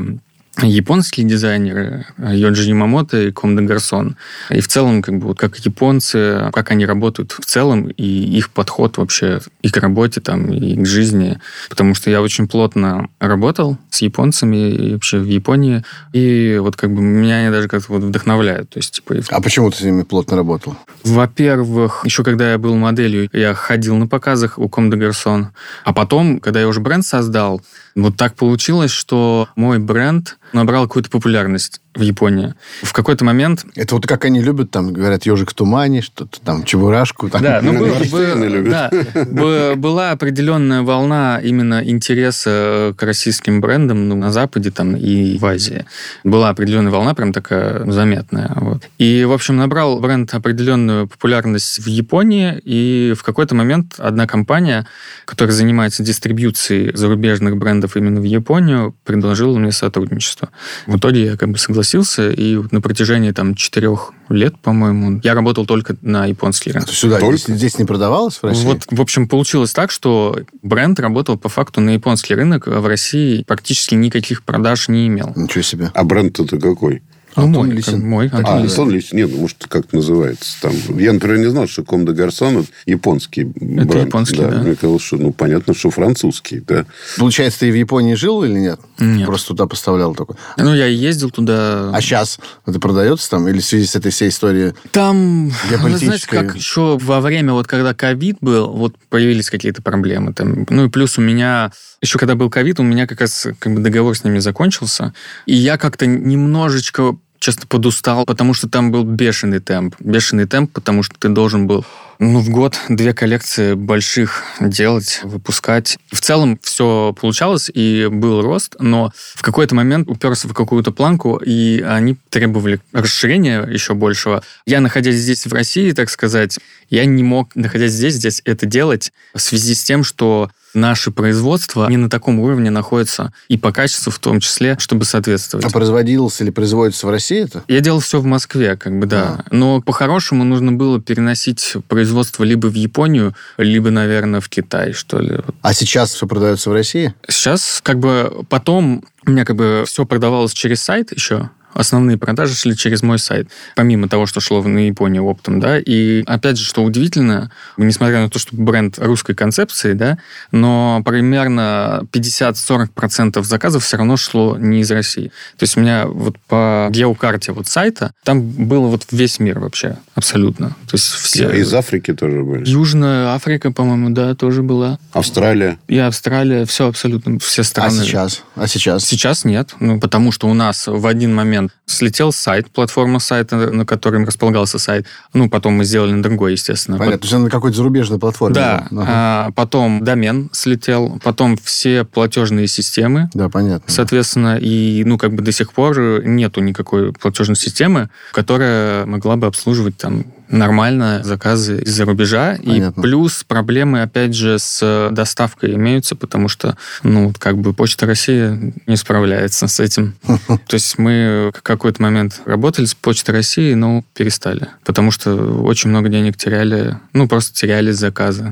японские 0.61 1.25
дизайнеры 1.25 2.05
Йоджи 2.17 2.69
Ямамото 2.69 3.21
и 3.21 3.31
Ком 3.31 3.55
де 3.55 3.63
Гарсон. 3.63 4.17
И 4.49 4.59
в 4.59 4.67
целом, 4.67 5.01
как 5.01 5.17
бы, 5.17 5.27
вот 5.27 5.39
как 5.39 5.57
японцы, 5.57 6.49
как 6.53 6.71
они 6.71 6.85
работают 6.85 7.33
в 7.33 7.45
целом, 7.45 7.87
и 7.89 8.03
их 8.03 8.49
подход 8.49 8.97
вообще 8.97 9.39
и 9.61 9.69
к 9.69 9.77
работе, 9.77 10.21
там, 10.21 10.51
и 10.51 10.75
к 10.75 10.85
жизни. 10.85 11.39
Потому 11.69 11.93
что 11.95 12.09
я 12.09 12.21
очень 12.21 12.47
плотно 12.47 13.09
работал 13.19 13.77
с 13.89 14.01
японцами 14.01 14.71
и 14.71 14.93
вообще 14.93 15.19
в 15.19 15.27
Японии. 15.27 15.83
И 16.13 16.57
вот 16.61 16.75
как 16.75 16.91
бы 16.93 17.01
меня 17.01 17.37
они 17.37 17.51
даже 17.51 17.67
как-то 17.67 17.93
вот 17.93 18.03
вдохновляют. 18.03 18.69
То 18.69 18.79
есть, 18.79 18.91
типа, 18.93 19.15
А 19.29 19.41
почему 19.41 19.69
ты 19.71 19.77
с 19.77 19.81
ними 19.81 20.03
плотно 20.03 20.35
работал? 20.37 20.75
во-первых, 21.03 22.01
еще 22.05 22.23
когда 22.23 22.51
я 22.51 22.57
был 22.57 22.75
моделью, 22.75 23.29
я 23.33 23.53
ходил 23.53 23.95
на 23.95 24.07
показах 24.07 24.57
у 24.59 24.69
Ком 24.69 24.89
де 24.89 24.97
Гарсон. 24.97 25.49
А 25.83 25.93
потом, 25.93 26.39
когда 26.39 26.59
я 26.59 26.67
уже 26.67 26.79
бренд 26.79 27.05
создал, 27.05 27.61
вот 27.97 28.15
так 28.15 28.35
получилось, 28.35 28.91
что 28.91 29.49
мой 29.55 29.79
бренд 29.79 30.37
набрал 30.53 30.83
какую-то 30.83 31.09
популярность 31.09 31.81
в 31.95 32.01
Японии. 32.01 32.53
В 32.83 32.93
какой-то 32.93 33.25
момент... 33.25 33.65
Это 33.75 33.95
вот 33.95 34.05
как 34.05 34.25
они 34.25 34.39
любят, 34.41 34.69
там, 34.69 34.93
говорят, 34.93 35.25
ежик 35.25 35.49
в 35.49 35.53
тумане, 35.55 36.01
что-то 36.03 36.39
там, 36.41 36.63
чебурашку. 36.63 37.27
Там. 37.29 37.41
Да, 37.41 37.59
ну, 37.63 37.73
было- 37.73 37.87
Эйнштейна 37.97 38.35
бы- 38.35 38.47
любят. 38.47 38.69
да, 38.69 38.91
бы- 39.25 39.73
была 39.75 40.11
определенная 40.11 40.83
волна 40.83 41.39
именно 41.43 41.81
интереса 41.83 42.93
к 42.95 43.01
российским 43.01 43.61
брендам 43.61 44.07
ну, 44.09 44.15
на 44.15 44.31
Западе 44.31 44.69
там, 44.69 44.95
и 44.95 45.39
в 45.39 45.45
Азии. 45.45 45.85
Была 46.23 46.49
определенная 46.49 46.91
волна, 46.91 47.15
прям 47.15 47.33
такая 47.33 47.89
заметная. 47.89 48.51
Вот. 48.55 48.83
И, 48.99 49.25
в 49.25 49.31
общем, 49.31 49.57
набрал 49.57 49.99
бренд 49.99 50.31
определенную 50.35 51.07
популярность 51.07 51.79
в 51.79 51.87
Японии, 51.87 52.61
и 52.63 53.15
в 53.17 53.23
какой-то 53.23 53.55
момент 53.55 53.95
одна 53.97 54.27
компания, 54.27 54.85
которая 55.25 55.53
занимается 55.55 56.03
дистрибьюцией 56.03 56.95
зарубежных 56.95 57.57
брендов 57.57 57.97
именно 57.97 58.21
в 58.21 58.25
Японию, 58.25 58.95
предложила 59.03 59.57
мне 59.57 59.71
сотрудничество. 59.71 60.49
В 60.85 60.97
итоге 60.97 61.25
я 61.25 61.37
как 61.37 61.49
бы 61.49 61.57
согласился, 61.57 61.86
и 62.33 62.55
вот 62.57 62.71
на 62.71 62.81
протяжении 62.81 63.31
там 63.31 63.55
четырех 63.55 64.11
лет, 64.29 64.57
по-моему, 64.59 65.19
я 65.23 65.33
работал 65.33 65.65
только 65.65 65.95
на 66.01 66.25
японский 66.25 66.71
А 66.71 66.73
рынок. 66.73 66.89
то 66.89 66.93
сюда 66.95 67.19
Только? 67.19 67.37
здесь, 67.37 67.55
здесь 67.57 67.77
не 67.79 67.85
продавалось 67.85 68.35
в 68.37 68.43
России? 68.43 68.65
Вот, 68.65 68.83
в 68.89 69.01
общем, 69.01 69.27
получилось 69.27 69.71
так, 69.71 69.91
что 69.91 70.39
бренд 70.61 70.99
работал 70.99 71.37
по 71.37 71.49
факту 71.49 71.79
на 71.81 71.91
японский 71.91 72.35
рынок, 72.35 72.67
а 72.67 72.81
в 72.81 72.87
России 72.87 73.43
практически 73.43 73.95
никаких 73.95 74.43
продаж 74.43 74.89
не 74.89 75.07
имел. 75.07 75.31
Ничего 75.35 75.61
себе. 75.61 75.91
А 75.93 76.03
бренд 76.03 76.39
это 76.39 76.59
какой? 76.59 77.03
Ну, 77.37 77.43
Антон 77.43 77.67
мой, 77.67 77.75
Лисин. 77.75 78.05
мой, 78.09 78.25
Антон 78.29 78.45
А, 78.45 78.61
Лисин. 78.61 78.69
Антон 78.71 78.89
Лисин. 78.91 79.17
Нет, 79.17 79.29
ну, 79.31 79.37
может, 79.41 79.57
как 79.67 79.85
это 79.85 79.95
называется. 79.95 80.57
Там, 80.61 80.73
я, 80.97 81.13
например, 81.13 81.37
не 81.37 81.49
знал, 81.49 81.67
что 81.67 81.83
Ком 81.83 82.05
де 82.05 82.11
Гарсон 82.11 82.57
это 82.57 82.67
японский 82.85 83.43
бренд. 83.43 83.93
японский, 83.93 84.37
да. 84.37 84.49
Мне 84.61 84.75
казалось, 84.75 85.03
что, 85.03 85.17
ну, 85.17 85.31
понятно, 85.31 85.73
что 85.73 85.91
французский, 85.91 86.59
да. 86.59 86.85
Получается, 87.17 87.59
ты 87.61 87.67
и 87.69 87.71
в 87.71 87.75
Японии 87.75 88.15
жил 88.15 88.43
или 88.43 88.53
нет? 88.59 88.79
Нет. 88.99 89.25
Просто 89.27 89.49
туда 89.49 89.67
поставлял 89.67 90.15
только. 90.15 90.35
Ну, 90.57 90.73
я 90.73 90.87
ездил 90.87 91.29
туда. 91.29 91.91
А 91.93 92.01
сейчас 92.01 92.39
это 92.65 92.79
продается 92.79 93.29
там? 93.29 93.47
Или 93.47 93.59
в 93.59 93.65
связи 93.65 93.85
с 93.85 93.95
этой 93.95 94.11
всей 94.11 94.29
историей? 94.29 94.73
Там, 94.91 95.49
вы 95.81 95.97
знаете, 95.97 96.27
как 96.27 96.55
еще 96.55 96.97
во 96.99 97.21
время, 97.21 97.53
вот 97.53 97.67
когда 97.67 97.93
ковид 97.93 98.37
был, 98.41 98.71
вот 98.71 98.95
появились 99.09 99.49
какие-то 99.49 99.81
проблемы. 99.81 100.33
Там. 100.33 100.65
Ну 100.69 100.85
и 100.85 100.89
плюс 100.89 101.17
у 101.17 101.21
меня, 101.21 101.71
еще 102.01 102.17
когда 102.17 102.35
был 102.35 102.49
ковид, 102.49 102.79
у 102.79 102.83
меня 102.83 103.05
как 103.07 103.21
раз 103.21 103.47
как 103.59 103.73
бы 103.73 103.81
договор 103.81 104.17
с 104.17 104.23
ними 104.23 104.39
закончился. 104.39 105.13
И 105.45 105.55
я 105.55 105.77
как-то 105.77 106.05
немножечко 106.05 107.17
честно, 107.39 107.65
подустал, 107.67 108.25
потому 108.25 108.53
что 108.53 108.67
там 108.69 108.91
был 108.91 109.03
бешеный 109.03 109.59
темп. 109.59 109.95
Бешеный 109.99 110.45
темп, 110.45 110.71
потому 110.71 111.03
что 111.03 111.15
ты 111.17 111.29
должен 111.29 111.67
был 111.67 111.85
ну, 112.19 112.39
в 112.39 112.49
год 112.49 112.79
две 112.89 113.13
коллекции 113.13 113.73
больших 113.73 114.43
делать, 114.59 115.21
выпускать. 115.23 115.97
В 116.11 116.19
целом 116.19 116.59
все 116.61 117.15
получалось, 117.19 117.69
и 117.71 118.07
был 118.11 118.41
рост, 118.41 118.75
но 118.79 119.11
в 119.35 119.41
какой-то 119.41 119.75
момент 119.75 120.09
уперся 120.09 120.47
в 120.47 120.53
какую-то 120.53 120.91
планку, 120.91 121.37
и 121.37 121.81
они 121.81 122.17
требовали 122.29 122.79
расширения 122.91 123.63
еще 123.63 123.93
большего. 123.93 124.43
Я, 124.65 124.81
находясь 124.81 125.15
здесь, 125.15 125.45
в 125.45 125.53
России, 125.53 125.91
так 125.91 126.09
сказать, 126.09 126.59
я 126.89 127.05
не 127.05 127.23
мог, 127.23 127.55
находясь 127.55 127.91
здесь, 127.91 128.15
здесь 128.15 128.41
это 128.45 128.65
делать 128.65 129.11
в 129.33 129.39
связи 129.39 129.75
с 129.75 129.83
тем, 129.83 130.03
что 130.03 130.49
наши 130.77 131.11
производства 131.11 131.89
не 131.89 131.97
на 131.97 132.09
таком 132.09 132.39
уровне 132.39 132.69
находятся, 132.69 133.33
и 133.49 133.57
по 133.57 133.73
качеству 133.73 134.11
в 134.11 134.19
том 134.19 134.39
числе, 134.39 134.77
чтобы 134.79 135.03
соответствовать. 135.03 135.65
А 135.65 135.69
производился 135.69 136.43
или 136.43 136.51
производится 136.51 137.07
в 137.07 137.09
России 137.09 137.43
это? 137.43 137.63
Я 137.67 137.81
делал 137.81 137.99
все 137.99 138.21
в 138.21 138.25
Москве, 138.25 138.77
как 138.77 138.97
бы, 138.97 139.05
да. 139.05 139.43
А. 139.45 139.55
Но 139.55 139.81
по-хорошему 139.81 140.43
нужно 140.43 140.71
было 140.71 141.01
переносить 141.01 141.75
производство 141.87 142.43
либо 142.43 142.67
в 142.67 142.75
Японию, 142.75 143.35
либо, 143.57 143.89
наверное, 143.89 144.39
в 144.39 144.47
Китай, 144.47 144.93
что 144.93 145.19
ли. 145.19 145.39
А 145.61 145.73
сейчас 145.73 146.13
все 146.13 146.27
продается 146.27 146.69
в 146.69 146.73
России? 146.73 147.13
Сейчас, 147.27 147.79
как 147.83 147.99
бы, 147.99 148.45
потом 148.49 149.03
у 149.25 149.31
меня 149.31 149.43
как 149.43 149.55
бы 149.55 149.83
все 149.85 150.05
продавалось 150.05 150.53
через 150.53 150.81
сайт 150.81 151.11
еще, 151.11 151.49
основные 151.77 152.17
продажи 152.17 152.55
шли 152.55 152.75
через 152.75 153.03
мой 153.03 153.19
сайт, 153.19 153.49
помимо 153.75 154.09
того, 154.09 154.25
что 154.25 154.39
шло 154.39 154.61
на 154.63 154.87
Японию 154.87 155.25
оптом, 155.25 155.59
да, 155.59 155.79
и 155.79 156.23
опять 156.25 156.57
же, 156.57 156.65
что 156.65 156.83
удивительно, 156.83 157.51
несмотря 157.77 158.21
на 158.21 158.29
то, 158.29 158.39
что 158.39 158.55
бренд 158.55 158.97
русской 158.99 159.35
концепции, 159.35 159.93
да, 159.93 160.17
но 160.51 161.01
примерно 161.05 162.05
50-40% 162.11 163.43
заказов 163.43 163.83
все 163.83 163.97
равно 163.97 164.17
шло 164.17 164.57
не 164.57 164.81
из 164.81 164.91
России. 164.91 165.31
То 165.57 165.63
есть 165.63 165.77
у 165.77 165.81
меня 165.81 166.07
вот 166.07 166.37
по 166.47 166.87
геокарте 166.91 167.51
вот 167.51 167.67
сайта, 167.67 168.11
там 168.23 168.41
было 168.41 168.87
вот 168.87 169.05
весь 169.11 169.39
мир 169.39 169.59
вообще, 169.59 169.97
абсолютно. 170.15 170.69
То 170.69 170.93
есть 170.93 171.05
все... 171.05 171.49
Из 171.51 171.73
Африки 171.73 172.13
тоже 172.13 172.43
были? 172.43 172.67
Южная 172.67 173.33
Африка, 173.33 173.71
по-моему, 173.71 174.09
да, 174.09 174.35
тоже 174.35 174.63
была. 174.63 174.99
Австралия? 175.13 175.77
И 175.87 175.97
Австралия, 175.97 176.65
все 176.65 176.87
абсолютно, 176.87 177.39
все 177.39 177.63
страны. 177.63 177.99
А 177.99 178.03
сейчас? 178.03 178.43
А 178.55 178.67
сейчас? 178.67 179.05
Сейчас 179.05 179.45
нет, 179.45 179.75
ну, 179.79 179.99
потому 179.99 180.31
что 180.31 180.47
у 180.47 180.53
нас 180.53 180.87
в 180.87 181.05
один 181.05 181.33
момент 181.35 181.66
слетел 181.85 182.31
сайт, 182.31 182.69
платформа 182.69 183.19
сайта, 183.19 183.55
на 183.55 183.85
котором 183.85 184.25
располагался 184.25 184.79
сайт. 184.79 185.05
Ну, 185.33 185.49
потом 185.49 185.73
мы 185.73 185.85
сделали 185.85 186.11
на 186.11 186.23
другой, 186.23 186.53
естественно. 186.53 186.97
Понятно, 186.97 187.19
то 187.19 187.25
есть 187.25 187.43
на 187.43 187.49
какой-то 187.49 187.77
зарубежной 187.77 188.19
платформе. 188.19 188.55
Да. 188.55 188.87
Ага. 188.91 189.05
А, 189.07 189.51
потом 189.55 190.03
домен 190.03 190.49
слетел, 190.51 191.19
потом 191.23 191.57
все 191.57 192.03
платежные 192.03 192.67
системы. 192.67 193.29
Да, 193.33 193.49
понятно. 193.49 193.91
Соответственно, 193.91 194.57
и, 194.59 195.03
ну, 195.05 195.17
как 195.17 195.33
бы 195.33 195.41
до 195.41 195.51
сих 195.51 195.73
пор 195.73 196.23
нету 196.23 196.61
никакой 196.61 197.13
платежной 197.13 197.55
системы, 197.55 198.09
которая 198.31 199.05
могла 199.05 199.35
бы 199.35 199.47
обслуживать 199.47 199.97
там 199.97 200.25
нормально 200.49 201.21
заказы 201.23 201.81
из-за 201.81 202.05
рубежа. 202.05 202.57
Понятно. 202.63 202.99
И 202.99 203.03
плюс 203.03 203.43
проблемы, 203.43 204.01
опять 204.01 204.33
же, 204.35 204.59
с 204.59 205.09
доставкой 205.11 205.75
имеются, 205.75 206.15
потому 206.15 206.47
что, 206.47 206.77
ну, 207.03 207.33
как 207.37 207.57
бы 207.57 207.73
Почта 207.73 208.05
России 208.05 208.73
не 208.85 208.95
справляется 208.95 209.67
с 209.67 209.79
этим. 209.79 210.15
То 210.47 210.73
есть 210.73 210.97
мы 210.97 211.51
в 211.55 211.61
какой-то 211.61 212.01
момент 212.01 212.41
работали 212.45 212.85
с 212.85 212.95
Почтой 212.95 213.35
России, 213.35 213.73
но 213.73 214.03
перестали. 214.13 214.67
Потому 214.85 215.11
что 215.11 215.35
очень 215.63 215.89
много 215.89 216.09
денег 216.09 216.37
теряли, 216.37 216.97
ну, 217.13 217.27
просто 217.27 217.53
теряли 217.53 217.91
заказы 217.91 218.51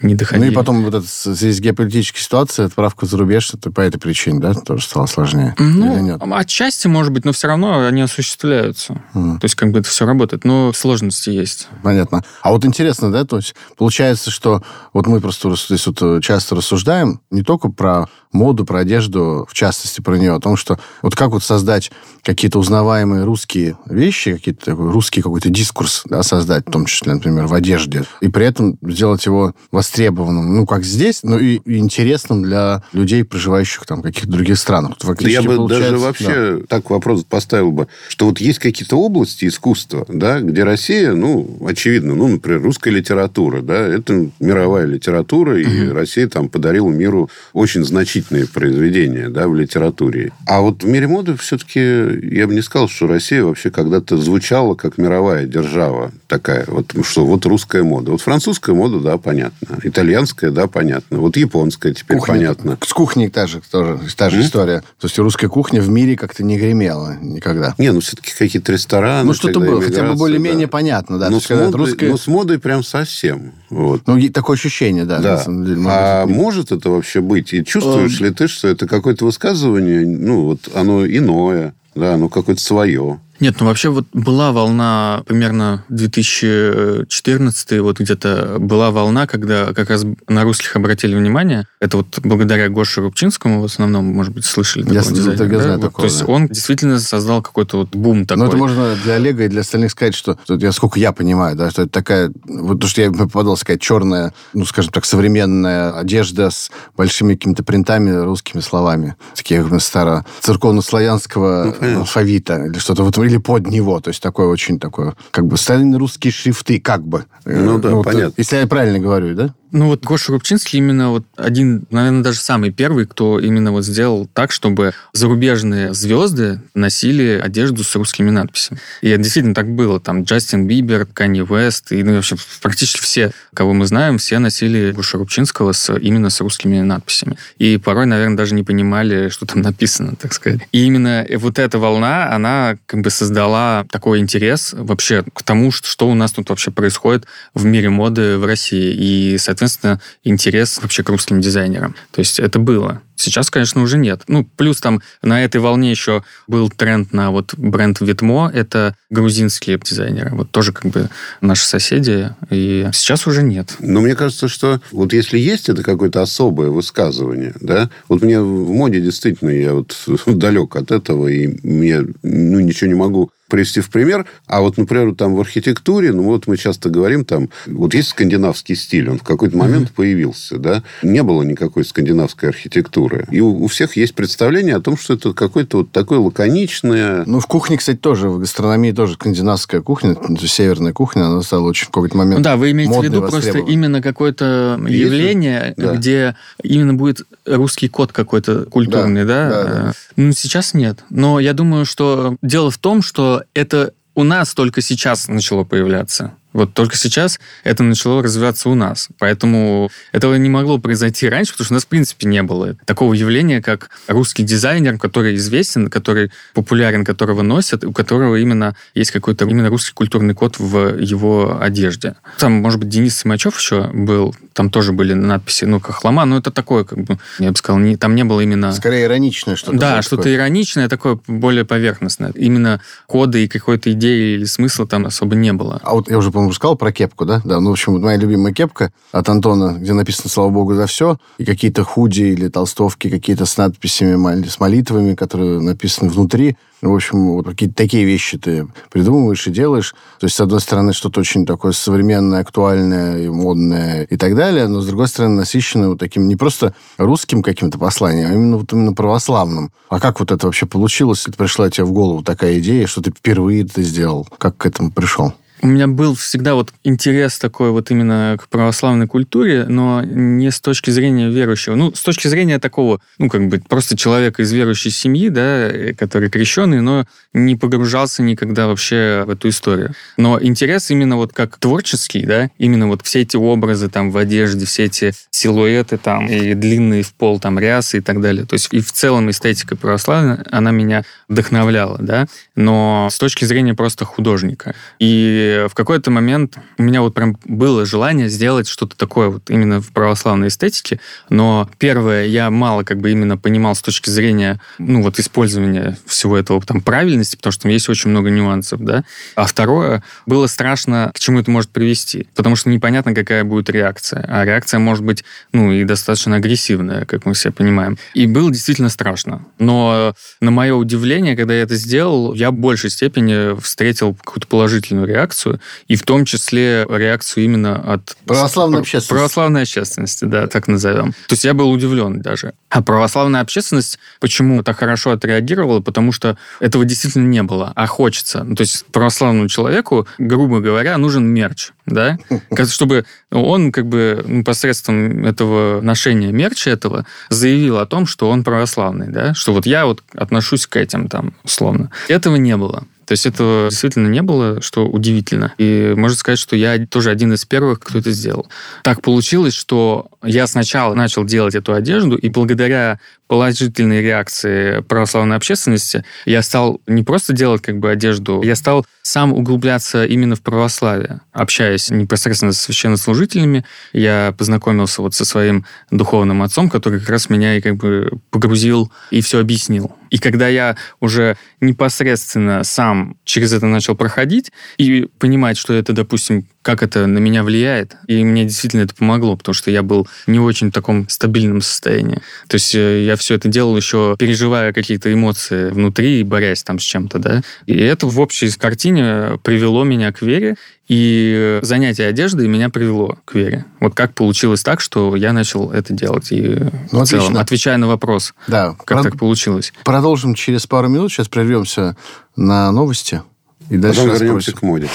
не 0.00 0.14
доходили. 0.14 0.46
Ну 0.46 0.52
и 0.52 0.54
потом 0.54 0.84
вот 0.84 0.94
эта 0.94 1.06
здесь 1.06 1.60
геополитическая 1.60 2.22
ситуация, 2.22 2.66
отправка 2.66 3.06
за 3.06 3.16
рубеж, 3.16 3.52
это 3.54 3.70
по 3.70 3.80
этой 3.80 3.98
причине, 3.98 4.40
да, 4.40 4.54
тоже 4.54 4.84
стало 4.84 5.06
сложнее? 5.06 5.54
Ну, 5.58 5.94
Или 5.94 6.02
нет? 6.02 6.20
отчасти, 6.22 6.86
может 6.86 7.12
быть, 7.12 7.24
но 7.24 7.32
все 7.32 7.48
равно 7.48 7.86
они 7.86 8.02
осуществляются. 8.02 9.02
Mm. 9.14 9.38
То 9.38 9.44
есть 9.44 9.54
как 9.54 9.72
бы 9.72 9.80
это 9.80 9.88
все 9.88 10.06
работает, 10.06 10.44
но 10.44 10.72
сложности 10.72 11.30
есть. 11.30 11.68
Понятно. 11.82 12.22
А 12.42 12.50
вот 12.50 12.64
интересно, 12.64 13.10
да, 13.12 13.24
то 13.24 13.36
есть 13.36 13.54
получается, 13.76 14.30
что 14.30 14.62
вот 14.92 15.06
мы 15.06 15.20
просто 15.20 15.54
здесь 15.56 15.86
вот 15.86 16.02
э, 16.02 16.20
часто 16.20 16.54
рассуждаем 16.54 17.20
не 17.30 17.42
только 17.42 17.68
про 17.68 18.08
моду, 18.34 18.64
про 18.66 18.80
одежду, 18.80 19.46
в 19.48 19.54
частности, 19.54 20.00
про 20.00 20.16
нее, 20.16 20.34
о 20.34 20.40
том, 20.40 20.56
что 20.56 20.78
вот 21.02 21.14
как 21.14 21.30
вот 21.30 21.42
создать 21.42 21.90
какие-то 22.22 22.58
узнаваемые 22.58 23.24
русские 23.24 23.78
вещи, 23.86 24.34
какие-то 24.34 24.72
русский 24.72 25.22
какой-то 25.22 25.50
дискурс 25.50 26.02
да, 26.06 26.22
создать, 26.22 26.66
в 26.66 26.70
том 26.70 26.86
числе, 26.86 27.14
например, 27.14 27.46
в 27.46 27.54
одежде, 27.54 28.04
и 28.20 28.28
при 28.28 28.46
этом 28.46 28.78
сделать 28.82 29.24
его 29.26 29.54
востребованным, 29.70 30.54
ну, 30.54 30.66
как 30.66 30.84
здесь, 30.84 31.22
но 31.22 31.38
и, 31.38 31.56
и 31.64 31.76
интересным 31.78 32.42
для 32.42 32.82
людей, 32.92 33.24
проживающих 33.24 33.86
там 33.86 34.00
в 34.00 34.02
каких-то 34.02 34.28
других 34.28 34.58
странах. 34.58 34.96
Вот, 35.02 35.20
я 35.22 35.42
бы 35.42 35.68
даже 35.68 35.98
вообще 35.98 36.58
да. 36.58 36.66
так 36.68 36.90
вопрос 36.90 37.24
поставил 37.24 37.70
бы, 37.70 37.88
что 38.08 38.26
вот 38.26 38.40
есть 38.40 38.58
какие-то 38.58 38.96
области 38.96 39.46
искусства, 39.46 40.04
да, 40.08 40.40
где 40.40 40.64
Россия, 40.64 41.12
ну, 41.12 41.58
очевидно, 41.66 42.14
ну, 42.14 42.28
например, 42.28 42.62
русская 42.62 42.90
литература, 42.90 43.62
да, 43.62 43.86
это 43.86 44.30
мировая 44.40 44.86
литература, 44.86 45.60
и 45.60 45.64
uh-huh. 45.64 45.92
Россия 45.92 46.28
там 46.28 46.48
подарила 46.48 46.88
миру 46.88 47.30
очень 47.52 47.84
значительные 48.24 48.46
произведения, 48.46 49.28
да, 49.28 49.48
в 49.48 49.54
литературе. 49.54 50.32
А 50.46 50.60
вот 50.60 50.82
в 50.82 50.86
мире 50.86 51.06
моды 51.06 51.36
все-таки 51.36 51.80
я 51.80 52.46
бы 52.46 52.54
не 52.54 52.62
сказал, 52.62 52.88
что 52.88 53.06
Россия 53.06 53.44
вообще 53.44 53.70
когда-то 53.70 54.16
звучала 54.16 54.74
как 54.74 54.98
мировая 54.98 55.46
держава 55.46 56.12
такая, 56.28 56.64
вот 56.66 56.92
что 57.02 57.24
вот 57.26 57.46
русская 57.46 57.82
мода. 57.82 58.12
Вот 58.12 58.20
французская 58.20 58.74
мода, 58.74 59.00
да, 59.00 59.18
понятно. 59.18 59.78
Итальянская, 59.82 60.50
да, 60.50 60.66
понятно. 60.66 61.18
Вот 61.18 61.36
японская 61.36 61.92
теперь 61.92 62.18
кухня, 62.18 62.34
понятно. 62.34 62.78
С 62.84 62.92
кухней 62.92 63.28
та 63.28 63.46
же, 63.46 63.60
тоже, 63.70 64.00
та 64.16 64.30
же 64.30 64.40
mm? 64.40 64.42
история. 64.42 64.80
То 65.00 65.06
есть 65.06 65.18
русская 65.18 65.48
кухня 65.48 65.80
в 65.80 65.88
мире 65.88 66.16
как-то 66.16 66.42
не 66.42 66.58
гремела 66.58 67.16
никогда. 67.20 67.74
Не, 67.78 67.92
ну 67.92 68.00
все-таки 68.00 68.32
какие-то 68.36 68.72
рестораны. 68.72 69.26
Ну 69.26 69.34
что-то 69.34 69.60
было, 69.60 69.80
хотя 69.80 70.04
бы 70.04 70.14
более-менее 70.14 70.66
да. 70.66 70.70
понятно, 70.70 71.18
да. 71.18 71.30
Но, 71.30 71.40
с 71.40 71.50
модой, 71.50 71.72
русская... 71.72 72.10
но 72.10 72.16
с 72.16 72.26
модой 72.26 72.58
прям 72.58 72.82
совсем. 72.82 73.52
Вот. 73.70 74.02
Ну, 74.06 74.20
такое 74.28 74.56
ощущение, 74.56 75.04
да. 75.04 75.18
да. 75.18 75.44
Деле, 75.46 75.82
а 75.86 76.26
быть. 76.26 76.36
может 76.36 76.72
это 76.72 76.90
вообще 76.90 77.20
быть? 77.20 77.52
И 77.52 77.64
чувствуешь 77.64 78.13
um... 78.20 78.26
ли 78.26 78.30
ты, 78.32 78.48
что 78.48 78.68
это 78.68 78.86
какое-то 78.86 79.24
высказывание, 79.24 80.06
ну, 80.06 80.44
вот 80.44 80.68
оно 80.74 81.06
иное, 81.06 81.74
да, 81.94 82.14
оно 82.14 82.28
какое-то 82.28 82.60
свое? 82.60 83.20
Нет, 83.40 83.56
ну 83.60 83.66
вообще 83.66 83.88
вот 83.88 84.06
была 84.12 84.52
волна 84.52 85.22
примерно 85.26 85.84
2014 85.88 87.80
вот 87.80 88.00
где-то 88.00 88.56
была 88.58 88.90
волна, 88.90 89.26
когда 89.26 89.72
как 89.72 89.90
раз 89.90 90.04
на 90.28 90.44
русских 90.44 90.76
обратили 90.76 91.14
внимание. 91.14 91.66
Это 91.80 91.98
вот 91.98 92.20
благодаря 92.22 92.68
Гоше 92.68 93.00
Рубчинскому 93.00 93.60
в 93.60 93.64
основном, 93.64 94.06
может 94.06 94.32
быть, 94.32 94.44
слышали 94.44 94.82
я 94.84 95.00
такого 95.00 95.16
дизайнера. 95.16 95.52
Я 95.52 95.62
знаю 95.62 95.78
да? 95.78 95.86
такого, 95.86 96.08
То 96.08 96.12
есть 96.12 96.26
да. 96.26 96.32
он 96.32 96.48
действительно 96.48 96.98
создал 96.98 97.42
какой-то 97.42 97.78
вот 97.78 97.94
бум 97.94 98.26
такой. 98.26 98.44
Ну 98.44 98.48
это 98.48 98.56
можно 98.56 98.94
для 98.96 99.14
Олега 99.14 99.44
и 99.44 99.48
для 99.48 99.60
остальных 99.60 99.90
сказать, 99.90 100.14
что, 100.14 100.38
что 100.44 100.54
я 100.54 100.72
сколько 100.72 100.98
я 100.98 101.12
понимаю, 101.12 101.56
да, 101.56 101.70
что 101.70 101.82
это 101.82 101.90
такая, 101.90 102.32
вот 102.44 102.80
то, 102.80 102.86
что 102.86 103.02
я 103.02 103.10
попадался, 103.10 103.60
такая 103.60 103.78
черная, 103.78 104.32
ну, 104.52 104.64
скажем 104.64 104.92
так, 104.92 105.04
современная 105.04 105.92
одежда 105.92 106.50
с 106.50 106.70
большими 106.96 107.34
какими-то 107.34 107.64
принтами, 107.64 108.10
русскими 108.10 108.60
словами. 108.60 109.16
Такие 109.34 109.64
старо 109.80 110.24
церковно-славянского 110.40 111.76
ну, 111.80 111.98
алфавита 112.00 112.64
или 112.66 112.78
что-то 112.78 113.02
вот 113.02 113.18
или 113.26 113.38
под 113.38 113.66
него. 113.66 114.00
То 114.00 114.08
есть 114.08 114.22
такое 114.22 114.46
очень 114.46 114.78
такое, 114.78 115.14
как 115.30 115.46
бы 115.46 115.56
старинные 115.56 115.98
русские 115.98 116.32
шрифты, 116.32 116.80
как 116.80 117.06
бы. 117.06 117.26
Ну 117.44 117.78
да, 117.78 117.90
ну, 117.90 118.02
понятно. 118.02 118.26
Вот, 118.26 118.34
если 118.38 118.56
я 118.56 118.66
правильно 118.66 118.98
говорю, 118.98 119.34
да? 119.34 119.54
Ну 119.74 119.88
вот 119.88 120.04
Гоша 120.04 120.30
Рубчинский 120.30 120.78
именно 120.78 121.10
вот 121.10 121.24
один, 121.36 121.84
наверное, 121.90 122.22
даже 122.22 122.38
самый 122.38 122.70
первый, 122.70 123.06
кто 123.06 123.40
именно 123.40 123.72
вот 123.72 123.84
сделал 123.84 124.30
так, 124.32 124.52
чтобы 124.52 124.94
зарубежные 125.12 125.92
звезды 125.92 126.60
носили 126.74 127.42
одежду 127.42 127.82
с 127.82 127.92
русскими 127.96 128.30
надписями. 128.30 128.78
И 129.00 129.08
действительно 129.16 129.52
так 129.52 129.68
было. 129.68 129.98
Там 129.98 130.22
Джастин 130.22 130.68
Бибер, 130.68 131.06
Канни 131.06 131.40
Вест, 131.40 131.90
и 131.90 132.04
ну, 132.04 132.14
вообще 132.14 132.36
практически 132.62 133.02
все, 133.02 133.32
кого 133.52 133.72
мы 133.72 133.86
знаем, 133.86 134.18
все 134.18 134.38
носили 134.38 134.92
Гоша 134.92 135.18
Рубчинского 135.18 135.72
с, 135.72 135.92
именно 135.92 136.30
с 136.30 136.40
русскими 136.40 136.80
надписями. 136.80 137.36
И 137.58 137.76
порой, 137.76 138.06
наверное, 138.06 138.36
даже 138.36 138.54
не 138.54 138.62
понимали, 138.62 139.28
что 139.28 139.44
там 139.44 139.60
написано, 139.60 140.14
так 140.14 140.34
сказать. 140.34 140.60
И 140.70 140.84
именно 140.84 141.26
вот 141.34 141.58
эта 141.58 141.80
волна, 141.80 142.32
она 142.32 142.78
как 142.86 143.00
бы 143.00 143.10
создала 143.10 143.86
такой 143.90 144.20
интерес 144.20 144.72
вообще 144.72 145.24
к 145.34 145.42
тому, 145.42 145.72
что 145.72 146.08
у 146.08 146.14
нас 146.14 146.30
тут 146.30 146.50
вообще 146.50 146.70
происходит 146.70 147.26
в 147.54 147.64
мире 147.64 147.90
моды 147.90 148.38
в 148.38 148.46
России. 148.46 148.94
И, 148.94 149.36
соответственно, 149.36 149.63
соответственно, 149.68 150.00
интерес 150.24 150.78
вообще 150.80 151.02
к 151.02 151.08
русским 151.08 151.40
дизайнерам. 151.40 151.94
То 152.12 152.20
есть 152.20 152.38
это 152.38 152.58
было. 152.58 153.00
Сейчас, 153.16 153.48
конечно, 153.48 153.80
уже 153.82 153.96
нет. 153.96 154.22
Ну, 154.26 154.44
плюс 154.56 154.80
там 154.80 155.00
на 155.22 155.44
этой 155.44 155.60
волне 155.60 155.90
еще 155.90 156.24
был 156.48 156.68
тренд 156.68 157.12
на 157.12 157.30
вот 157.30 157.54
бренд 157.56 158.00
Витмо. 158.00 158.50
Это 158.52 158.96
грузинские 159.10 159.78
дизайнеры. 159.78 160.30
Вот 160.34 160.50
тоже 160.50 160.72
как 160.72 160.90
бы 160.90 161.08
наши 161.40 161.64
соседи. 161.64 162.34
И 162.50 162.88
сейчас 162.92 163.26
уже 163.26 163.42
нет. 163.42 163.76
Но 163.78 164.00
мне 164.00 164.16
кажется, 164.16 164.48
что 164.48 164.80
вот 164.90 165.12
если 165.12 165.38
есть 165.38 165.68
это 165.68 165.82
какое-то 165.82 166.22
особое 166.22 166.70
высказывание, 166.70 167.54
да, 167.60 167.88
вот 168.08 168.22
мне 168.22 168.40
в 168.40 168.70
моде 168.70 169.00
действительно, 169.00 169.50
я 169.50 169.74
вот 169.74 169.96
далек 170.26 170.74
от 170.74 170.90
этого, 170.90 171.28
и 171.28 171.56
мне 171.62 172.02
ну, 172.22 172.60
ничего 172.60 172.88
не 172.88 172.96
могу 172.96 173.30
привести 173.48 173.80
в 173.80 173.90
пример. 173.90 174.26
А 174.46 174.60
вот, 174.60 174.78
например, 174.78 175.14
там 175.14 175.34
в 175.34 175.40
архитектуре, 175.40 176.12
ну 176.12 176.22
вот 176.24 176.46
мы 176.46 176.56
часто 176.56 176.90
говорим, 176.90 177.24
там, 177.24 177.50
вот 177.66 177.94
есть 177.94 178.08
скандинавский 178.08 178.74
стиль, 178.74 179.10
он 179.10 179.18
в 179.18 179.22
какой-то 179.22 179.56
момент 179.56 179.90
mm-hmm. 179.90 179.94
появился, 179.94 180.58
да, 180.58 180.82
не 181.02 181.22
было 181.22 181.42
никакой 181.42 181.84
скандинавской 181.84 182.48
архитектуры. 182.48 183.26
И 183.30 183.40
у, 183.40 183.64
у 183.64 183.66
всех 183.68 183.96
есть 183.96 184.14
представление 184.14 184.76
о 184.76 184.80
том, 184.80 184.96
что 184.96 185.14
это 185.14 185.32
какое-то 185.32 185.78
вот 185.78 185.92
такое 185.92 186.18
лаконичное... 186.18 187.24
Ну, 187.26 187.40
в 187.40 187.46
кухне, 187.46 187.76
кстати, 187.76 187.98
тоже, 187.98 188.28
в 188.28 188.38
гастрономии 188.38 188.92
тоже 188.92 189.14
скандинавская 189.14 189.80
кухня, 189.80 190.16
северная 190.40 190.92
кухня, 190.92 191.26
она 191.26 191.42
стала 191.42 191.68
очень 191.68 191.86
в 191.86 191.90
какой-то 191.90 192.16
момент 192.16 192.38
ну, 192.38 192.44
Да, 192.44 192.56
вы 192.56 192.70
имеете 192.70 192.98
в 192.98 193.04
виду 193.04 193.22
просто 193.22 193.58
именно 193.58 194.02
какое-то 194.02 194.80
явление, 194.86 195.74
да. 195.76 195.94
где 195.94 196.36
именно 196.62 196.94
будет 196.94 197.22
русский 197.46 197.88
код 197.88 198.12
какой-то 198.12 198.64
культурный, 198.64 199.24
да? 199.24 199.48
да? 199.48 199.64
да, 199.64 199.70
да. 199.70 199.92
Ну, 200.16 200.32
сейчас 200.32 200.74
нет. 200.74 201.04
Но 201.10 201.40
я 201.40 201.52
думаю, 201.52 201.84
что 201.84 202.36
дело 202.42 202.70
в 202.70 202.78
том, 202.78 203.02
что 203.02 203.43
это 203.52 203.94
у 204.14 204.22
нас 204.22 204.54
только 204.54 204.80
сейчас 204.80 205.28
начало 205.28 205.64
появляться. 205.64 206.34
Вот 206.54 206.72
только 206.72 206.96
сейчас 206.96 207.38
это 207.64 207.82
начало 207.82 208.22
развиваться 208.22 208.70
у 208.70 208.74
нас. 208.74 209.08
Поэтому 209.18 209.90
этого 210.12 210.36
не 210.36 210.48
могло 210.48 210.78
произойти 210.78 211.28
раньше, 211.28 211.52
потому 211.52 211.66
что 211.66 211.74
у 211.74 211.76
нас, 211.76 211.84
в 211.84 211.88
принципе, 211.88 212.26
не 212.26 212.42
было 212.42 212.76
такого 212.86 213.12
явления, 213.12 213.60
как 213.60 213.90
русский 214.08 214.44
дизайнер, 214.44 214.96
который 214.96 215.34
известен, 215.34 215.90
который 215.90 216.30
популярен, 216.54 217.04
которого 217.04 217.42
носят, 217.42 217.84
у 217.84 217.92
которого 217.92 218.36
именно 218.36 218.76
есть 218.94 219.10
какой-то 219.10 219.44
именно 219.44 219.68
русский 219.68 219.92
культурный 219.92 220.34
код 220.34 220.58
в 220.58 220.96
его 220.98 221.58
одежде. 221.60 222.14
Там, 222.38 222.52
может 222.52 222.78
быть, 222.78 222.88
Денис 222.88 223.18
Симачев 223.18 223.58
еще 223.58 223.90
был, 223.92 224.34
там 224.52 224.70
тоже 224.70 224.92
были 224.92 225.12
надписи, 225.12 225.64
ну, 225.64 225.80
Хохлома, 225.80 226.24
но 226.24 226.38
это 226.38 226.52
такое, 226.52 226.84
как 226.84 227.00
бы, 227.00 227.18
я 227.40 227.50
бы 227.50 227.56
сказал, 227.56 227.80
не, 227.80 227.96
там 227.96 228.14
не 228.14 228.22
было 228.24 228.40
именно... 228.40 228.72
Скорее 228.72 229.04
ироничное 229.04 229.56
что-то. 229.56 229.76
Да, 229.76 230.02
что-то 230.02 230.32
ироничное, 230.32 230.88
такое 230.88 231.18
более 231.26 231.64
поверхностное. 231.64 232.30
Именно 232.34 232.80
коды 233.06 233.44
и 233.44 233.48
какой-то 233.48 233.90
идеи 233.92 234.36
или 234.36 234.44
смысла 234.44 234.86
там 234.86 235.06
особо 235.06 235.34
не 235.34 235.52
было. 235.52 235.80
А 235.82 235.94
вот 235.94 236.08
я 236.08 236.16
уже, 236.18 236.30
по-моему, 236.44 236.54
сказал 236.54 236.76
про 236.76 236.92
кепку, 236.92 237.24
да? 237.24 237.40
Да, 237.44 237.58
ну, 237.60 237.70
в 237.70 237.72
общем, 237.72 238.00
моя 238.00 238.18
любимая 238.18 238.52
кепка 238.52 238.92
от 239.12 239.28
Антона, 239.28 239.76
где 239.78 239.94
написано 239.94 240.28
«Слава 240.28 240.50
Богу 240.50 240.74
за 240.74 240.86
все», 240.86 241.16
и 241.38 241.44
какие-то 241.44 241.84
худи 241.84 242.22
или 242.22 242.48
толстовки, 242.48 243.08
какие-то 243.08 243.46
с 243.46 243.56
надписями, 243.56 244.46
с 244.46 244.60
молитвами, 244.60 245.14
которые 245.14 245.60
написаны 245.60 246.10
внутри. 246.10 246.56
В 246.82 246.94
общем, 246.94 247.32
вот 247.32 247.46
какие-то 247.46 247.74
такие 247.74 248.04
вещи 248.04 248.36
ты 248.36 248.68
придумываешь 248.90 249.46
и 249.46 249.50
делаешь. 249.50 249.94
То 250.20 250.26
есть, 250.26 250.36
с 250.36 250.40
одной 250.40 250.60
стороны, 250.60 250.92
что-то 250.92 251.20
очень 251.20 251.46
такое 251.46 251.72
современное, 251.72 252.40
актуальное 252.40 253.22
и 253.22 253.28
модное 253.30 254.02
и 254.02 254.16
так 254.18 254.36
далее, 254.36 254.68
но, 254.68 254.82
с 254.82 254.86
другой 254.86 255.08
стороны, 255.08 255.36
насыщенное 255.36 255.88
вот 255.88 255.98
таким 255.98 256.28
не 256.28 256.36
просто 256.36 256.74
русским 256.98 257.42
каким-то 257.42 257.78
посланием, 257.78 258.30
а 258.30 258.34
именно 258.34 258.58
вот 258.58 258.70
именно 258.74 258.92
православным. 258.92 259.72
А 259.88 259.98
как 259.98 260.20
вот 260.20 260.30
это 260.30 260.44
вообще 260.46 260.66
получилось? 260.66 261.26
Это 261.26 261.38
пришла 261.38 261.70
тебе 261.70 261.84
в 261.84 261.92
голову 261.92 262.22
такая 262.22 262.58
идея, 262.58 262.86
что 262.86 263.00
ты 263.00 263.10
впервые 263.10 263.62
это 263.62 263.80
сделал? 263.80 264.28
Как 264.36 264.58
к 264.58 264.66
этому 264.66 264.90
пришел? 264.92 265.32
У 265.64 265.66
меня 265.66 265.86
был 265.86 266.14
всегда 266.14 266.56
вот 266.56 266.74
интерес 266.84 267.38
такой 267.38 267.70
вот 267.70 267.90
именно 267.90 268.36
к 268.38 268.48
православной 268.48 269.06
культуре, 269.06 269.64
но 269.66 270.02
не 270.04 270.50
с 270.50 270.60
точки 270.60 270.90
зрения 270.90 271.30
верующего. 271.30 271.74
Ну, 271.74 271.94
с 271.94 272.02
точки 272.02 272.28
зрения 272.28 272.58
такого, 272.58 273.00
ну, 273.16 273.30
как 273.30 273.48
бы 273.48 273.62
просто 273.66 273.96
человека 273.96 274.42
из 274.42 274.52
верующей 274.52 274.90
семьи, 274.90 275.30
да, 275.30 275.70
который 275.96 276.28
крещенный, 276.28 276.82
но 276.82 277.06
не 277.32 277.56
погружался 277.56 278.22
никогда 278.22 278.66
вообще 278.66 279.24
в 279.26 279.30
эту 279.30 279.48
историю. 279.48 279.94
Но 280.18 280.38
интерес 280.38 280.90
именно 280.90 281.16
вот 281.16 281.32
как 281.32 281.56
творческий, 281.56 282.26
да, 282.26 282.50
именно 282.58 282.86
вот 282.86 283.00
все 283.00 283.22
эти 283.22 283.38
образы 283.38 283.88
там 283.88 284.10
в 284.10 284.18
одежде, 284.18 284.66
все 284.66 284.84
эти 284.84 285.14
силуэты 285.30 285.96
там 285.96 286.26
и 286.26 286.52
длинные 286.52 287.02
в 287.02 287.14
пол 287.14 287.40
там 287.40 287.58
рясы 287.58 287.98
и 287.98 288.00
так 288.02 288.20
далее. 288.20 288.44
То 288.44 288.52
есть 288.52 288.68
и 288.70 288.80
в 288.80 288.92
целом 288.92 289.30
эстетика 289.30 289.76
православная, 289.76 290.44
она 290.50 290.72
меня 290.72 291.04
вдохновляла, 291.28 291.96
да, 292.02 292.26
но 292.54 293.08
с 293.10 293.16
точки 293.16 293.46
зрения 293.46 293.72
просто 293.72 294.04
художника. 294.04 294.74
И 294.98 295.52
в 295.68 295.74
какой-то 295.74 296.10
момент 296.10 296.58
у 296.78 296.82
меня 296.82 297.00
вот 297.02 297.14
прям 297.14 297.36
было 297.44 297.84
желание 297.84 298.28
сделать 298.28 298.68
что-то 298.68 298.96
такое 298.96 299.28
вот 299.28 299.50
именно 299.50 299.80
в 299.80 299.92
православной 299.92 300.48
эстетике, 300.48 301.00
но 301.28 301.68
первое, 301.78 302.26
я 302.26 302.50
мало 302.50 302.82
как 302.82 302.98
бы 302.98 303.10
именно 303.10 303.36
понимал 303.36 303.74
с 303.74 303.82
точки 303.82 304.10
зрения, 304.10 304.60
ну, 304.78 305.02
вот 305.02 305.18
использования 305.18 305.98
всего 306.06 306.36
этого 306.36 306.60
там 306.62 306.80
правильности, 306.80 307.36
потому 307.36 307.52
что 307.52 307.62
там 307.62 307.72
есть 307.72 307.88
очень 307.88 308.10
много 308.10 308.30
нюансов, 308.30 308.80
да. 308.80 309.04
А 309.34 309.44
второе, 309.44 310.02
было 310.26 310.46
страшно, 310.46 311.10
к 311.14 311.18
чему 311.18 311.40
это 311.40 311.50
может 311.50 311.70
привести, 311.70 312.28
потому 312.34 312.56
что 312.56 312.70
непонятно, 312.70 313.14
какая 313.14 313.44
будет 313.44 313.70
реакция. 313.70 314.24
А 314.28 314.44
реакция 314.44 314.78
может 314.78 315.04
быть, 315.04 315.24
ну, 315.52 315.72
и 315.72 315.84
достаточно 315.84 316.36
агрессивная, 316.36 317.04
как 317.04 317.26
мы 317.26 317.34
все 317.34 317.50
понимаем. 317.50 317.98
И 318.14 318.26
было 318.26 318.50
действительно 318.50 318.88
страшно. 318.88 319.44
Но 319.58 320.14
на 320.40 320.50
мое 320.50 320.74
удивление, 320.74 321.36
когда 321.36 321.54
я 321.54 321.62
это 321.62 321.74
сделал, 321.76 322.34
я 322.34 322.50
в 322.50 322.54
большей 322.54 322.90
степени 322.90 323.58
встретил 323.60 324.14
какую-то 324.14 324.46
положительную 324.46 325.06
реакцию, 325.06 325.43
реакцию, 325.44 325.60
и 325.88 325.96
в 325.96 326.02
том 326.02 326.24
числе 326.24 326.86
реакцию 326.88 327.44
именно 327.44 327.76
от... 327.76 328.16
Православной 328.26 328.80
общественности. 328.80 329.08
Православной 329.08 329.62
общественности, 329.62 330.24
да, 330.24 330.46
так 330.46 330.68
назовем. 330.68 331.12
То 331.12 331.32
есть 331.32 331.44
я 331.44 331.54
был 331.54 331.70
удивлен 331.70 332.20
даже. 332.20 332.54
А 332.70 332.82
православная 332.82 333.40
общественность 333.40 333.98
почему 334.20 334.62
так 334.62 334.78
хорошо 334.78 335.12
отреагировала? 335.12 335.80
Потому 335.80 336.12
что 336.12 336.36
этого 336.60 336.84
действительно 336.84 337.26
не 337.26 337.42
было, 337.42 337.72
а 337.74 337.86
хочется. 337.86 338.44
Ну, 338.44 338.54
то 338.54 338.62
есть 338.62 338.84
православному 338.86 339.48
человеку, 339.48 340.06
грубо 340.18 340.60
говоря, 340.60 340.98
нужен 340.98 341.26
мерч, 341.26 341.70
да, 341.86 342.18
чтобы 342.68 343.04
он 343.30 343.72
как 343.72 343.86
бы 343.86 344.24
ну, 344.26 344.44
посредством 344.44 345.24
этого 345.24 345.80
ношения 345.80 346.32
мерча 346.32 346.70
этого 346.70 347.06
заявил 347.28 347.78
о 347.78 347.86
том, 347.86 348.06
что 348.06 348.30
он 348.30 348.44
православный, 348.44 349.08
да, 349.08 349.34
что 349.34 349.52
вот 349.52 349.66
я 349.66 349.86
вот 349.86 350.02
отношусь 350.14 350.66
к 350.66 350.76
этим 350.76 351.08
там 351.08 351.34
условно. 351.44 351.90
Этого 352.08 352.36
не 352.36 352.56
было. 352.56 352.84
То 353.06 353.12
есть 353.12 353.26
этого 353.26 353.68
действительно 353.70 354.08
не 354.08 354.22
было, 354.22 354.60
что 354.60 354.86
удивительно. 354.86 355.52
И 355.58 355.94
можно 355.96 356.16
сказать, 356.16 356.38
что 356.38 356.56
я 356.56 356.86
тоже 356.86 357.10
один 357.10 357.32
из 357.32 357.44
первых, 357.44 357.80
кто 357.80 357.98
это 357.98 358.10
сделал. 358.12 358.48
Так 358.82 359.02
получилось, 359.02 359.54
что 359.54 360.08
я 360.22 360.46
сначала 360.46 360.94
начал 360.94 361.24
делать 361.24 361.54
эту 361.54 361.74
одежду, 361.74 362.16
и 362.16 362.28
благодаря 362.28 362.98
положительной 363.26 364.02
реакции 364.02 364.80
православной 364.82 365.36
общественности 365.36 366.04
я 366.26 366.42
стал 366.42 366.80
не 366.86 367.02
просто 367.02 367.32
делать 367.32 367.62
как 367.62 367.78
бы 367.78 367.90
одежду, 367.90 368.42
я 368.42 368.54
стал 368.54 368.86
сам 369.02 369.32
углубляться 369.32 370.04
именно 370.04 370.36
в 370.36 370.42
православие. 370.42 371.20
Общаясь 371.32 371.90
непосредственно 371.90 372.52
с 372.52 372.60
священнослужителями, 372.60 373.64
я 373.92 374.34
познакомился 374.36 375.02
вот 375.02 375.14
со 375.14 375.24
своим 375.24 375.64
духовным 375.90 376.42
отцом, 376.42 376.70
который 376.70 377.00
как 377.00 377.10
раз 377.10 377.30
меня 377.30 377.56
и 377.56 377.60
как 377.60 377.76
бы 377.76 378.10
погрузил 378.30 378.92
и 379.10 379.20
все 379.20 379.40
объяснил. 379.40 379.92
И 380.14 380.18
когда 380.18 380.46
я 380.46 380.76
уже 381.00 381.36
непосредственно 381.60 382.62
сам 382.62 383.16
через 383.24 383.52
это 383.52 383.66
начал 383.66 383.96
проходить 383.96 384.52
и 384.78 385.08
понимать, 385.18 385.56
что 385.56 385.74
это, 385.74 385.92
допустим, 385.92 386.46
как 386.64 386.82
это 386.82 387.06
на 387.06 387.18
меня 387.18 387.44
влияет. 387.44 387.96
И 388.06 388.24
мне 388.24 388.44
действительно 388.44 388.82
это 388.82 388.94
помогло, 388.94 389.36
потому 389.36 389.54
что 389.54 389.70
я 389.70 389.82
был 389.82 390.08
не 390.26 390.40
очень 390.40 390.70
в 390.70 390.72
таком 390.72 391.08
стабильном 391.10 391.60
состоянии. 391.60 392.20
То 392.48 392.54
есть 392.54 392.74
э, 392.74 393.04
я 393.04 393.16
все 393.16 393.34
это 393.34 393.48
делал 393.48 393.76
еще 393.76 394.16
переживая 394.18 394.72
какие-то 394.72 395.12
эмоции 395.12 395.68
внутри 395.68 396.20
и 396.20 396.24
борясь 396.24 396.62
там 396.62 396.78
с 396.78 396.82
чем-то, 396.82 397.18
да. 397.18 397.42
И 397.66 397.76
это 397.76 398.06
в 398.06 398.18
общей 398.18 398.50
картине 398.50 399.38
привело 399.42 399.84
меня 399.84 400.10
к 400.10 400.22
вере, 400.22 400.56
и 400.88 401.60
занятие 401.62 402.06
одеждой 402.06 402.48
меня 402.48 402.70
привело 402.70 403.18
к 403.26 403.34
вере. 403.34 403.66
Вот 403.80 403.94
как 403.94 404.14
получилось 404.14 404.62
так, 404.62 404.80
что 404.80 405.16
я 405.16 405.34
начал 405.34 405.70
это 405.70 405.92
делать. 405.92 406.32
И 406.32 406.58
ну, 406.92 407.04
в 407.04 407.06
целом, 407.06 407.36
отвечая 407.36 407.76
на 407.76 407.88
вопрос, 407.88 408.32
да. 408.48 408.74
как 408.84 408.98
Прод... 408.98 409.02
так 409.02 409.18
получилось. 409.18 409.74
Продолжим 409.84 410.34
через 410.34 410.66
пару 410.66 410.88
минут. 410.88 411.12
Сейчас 411.12 411.28
прервемся 411.28 411.96
на 412.36 412.72
новости. 412.72 413.22
И 413.68 413.76
дальше 413.76 414.00
Потом 414.00 414.14
вернемся 414.14 414.52
к 414.52 414.62
моде. 414.62 414.88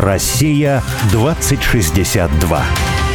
Россия 0.00 0.82
2062. 1.12 3.09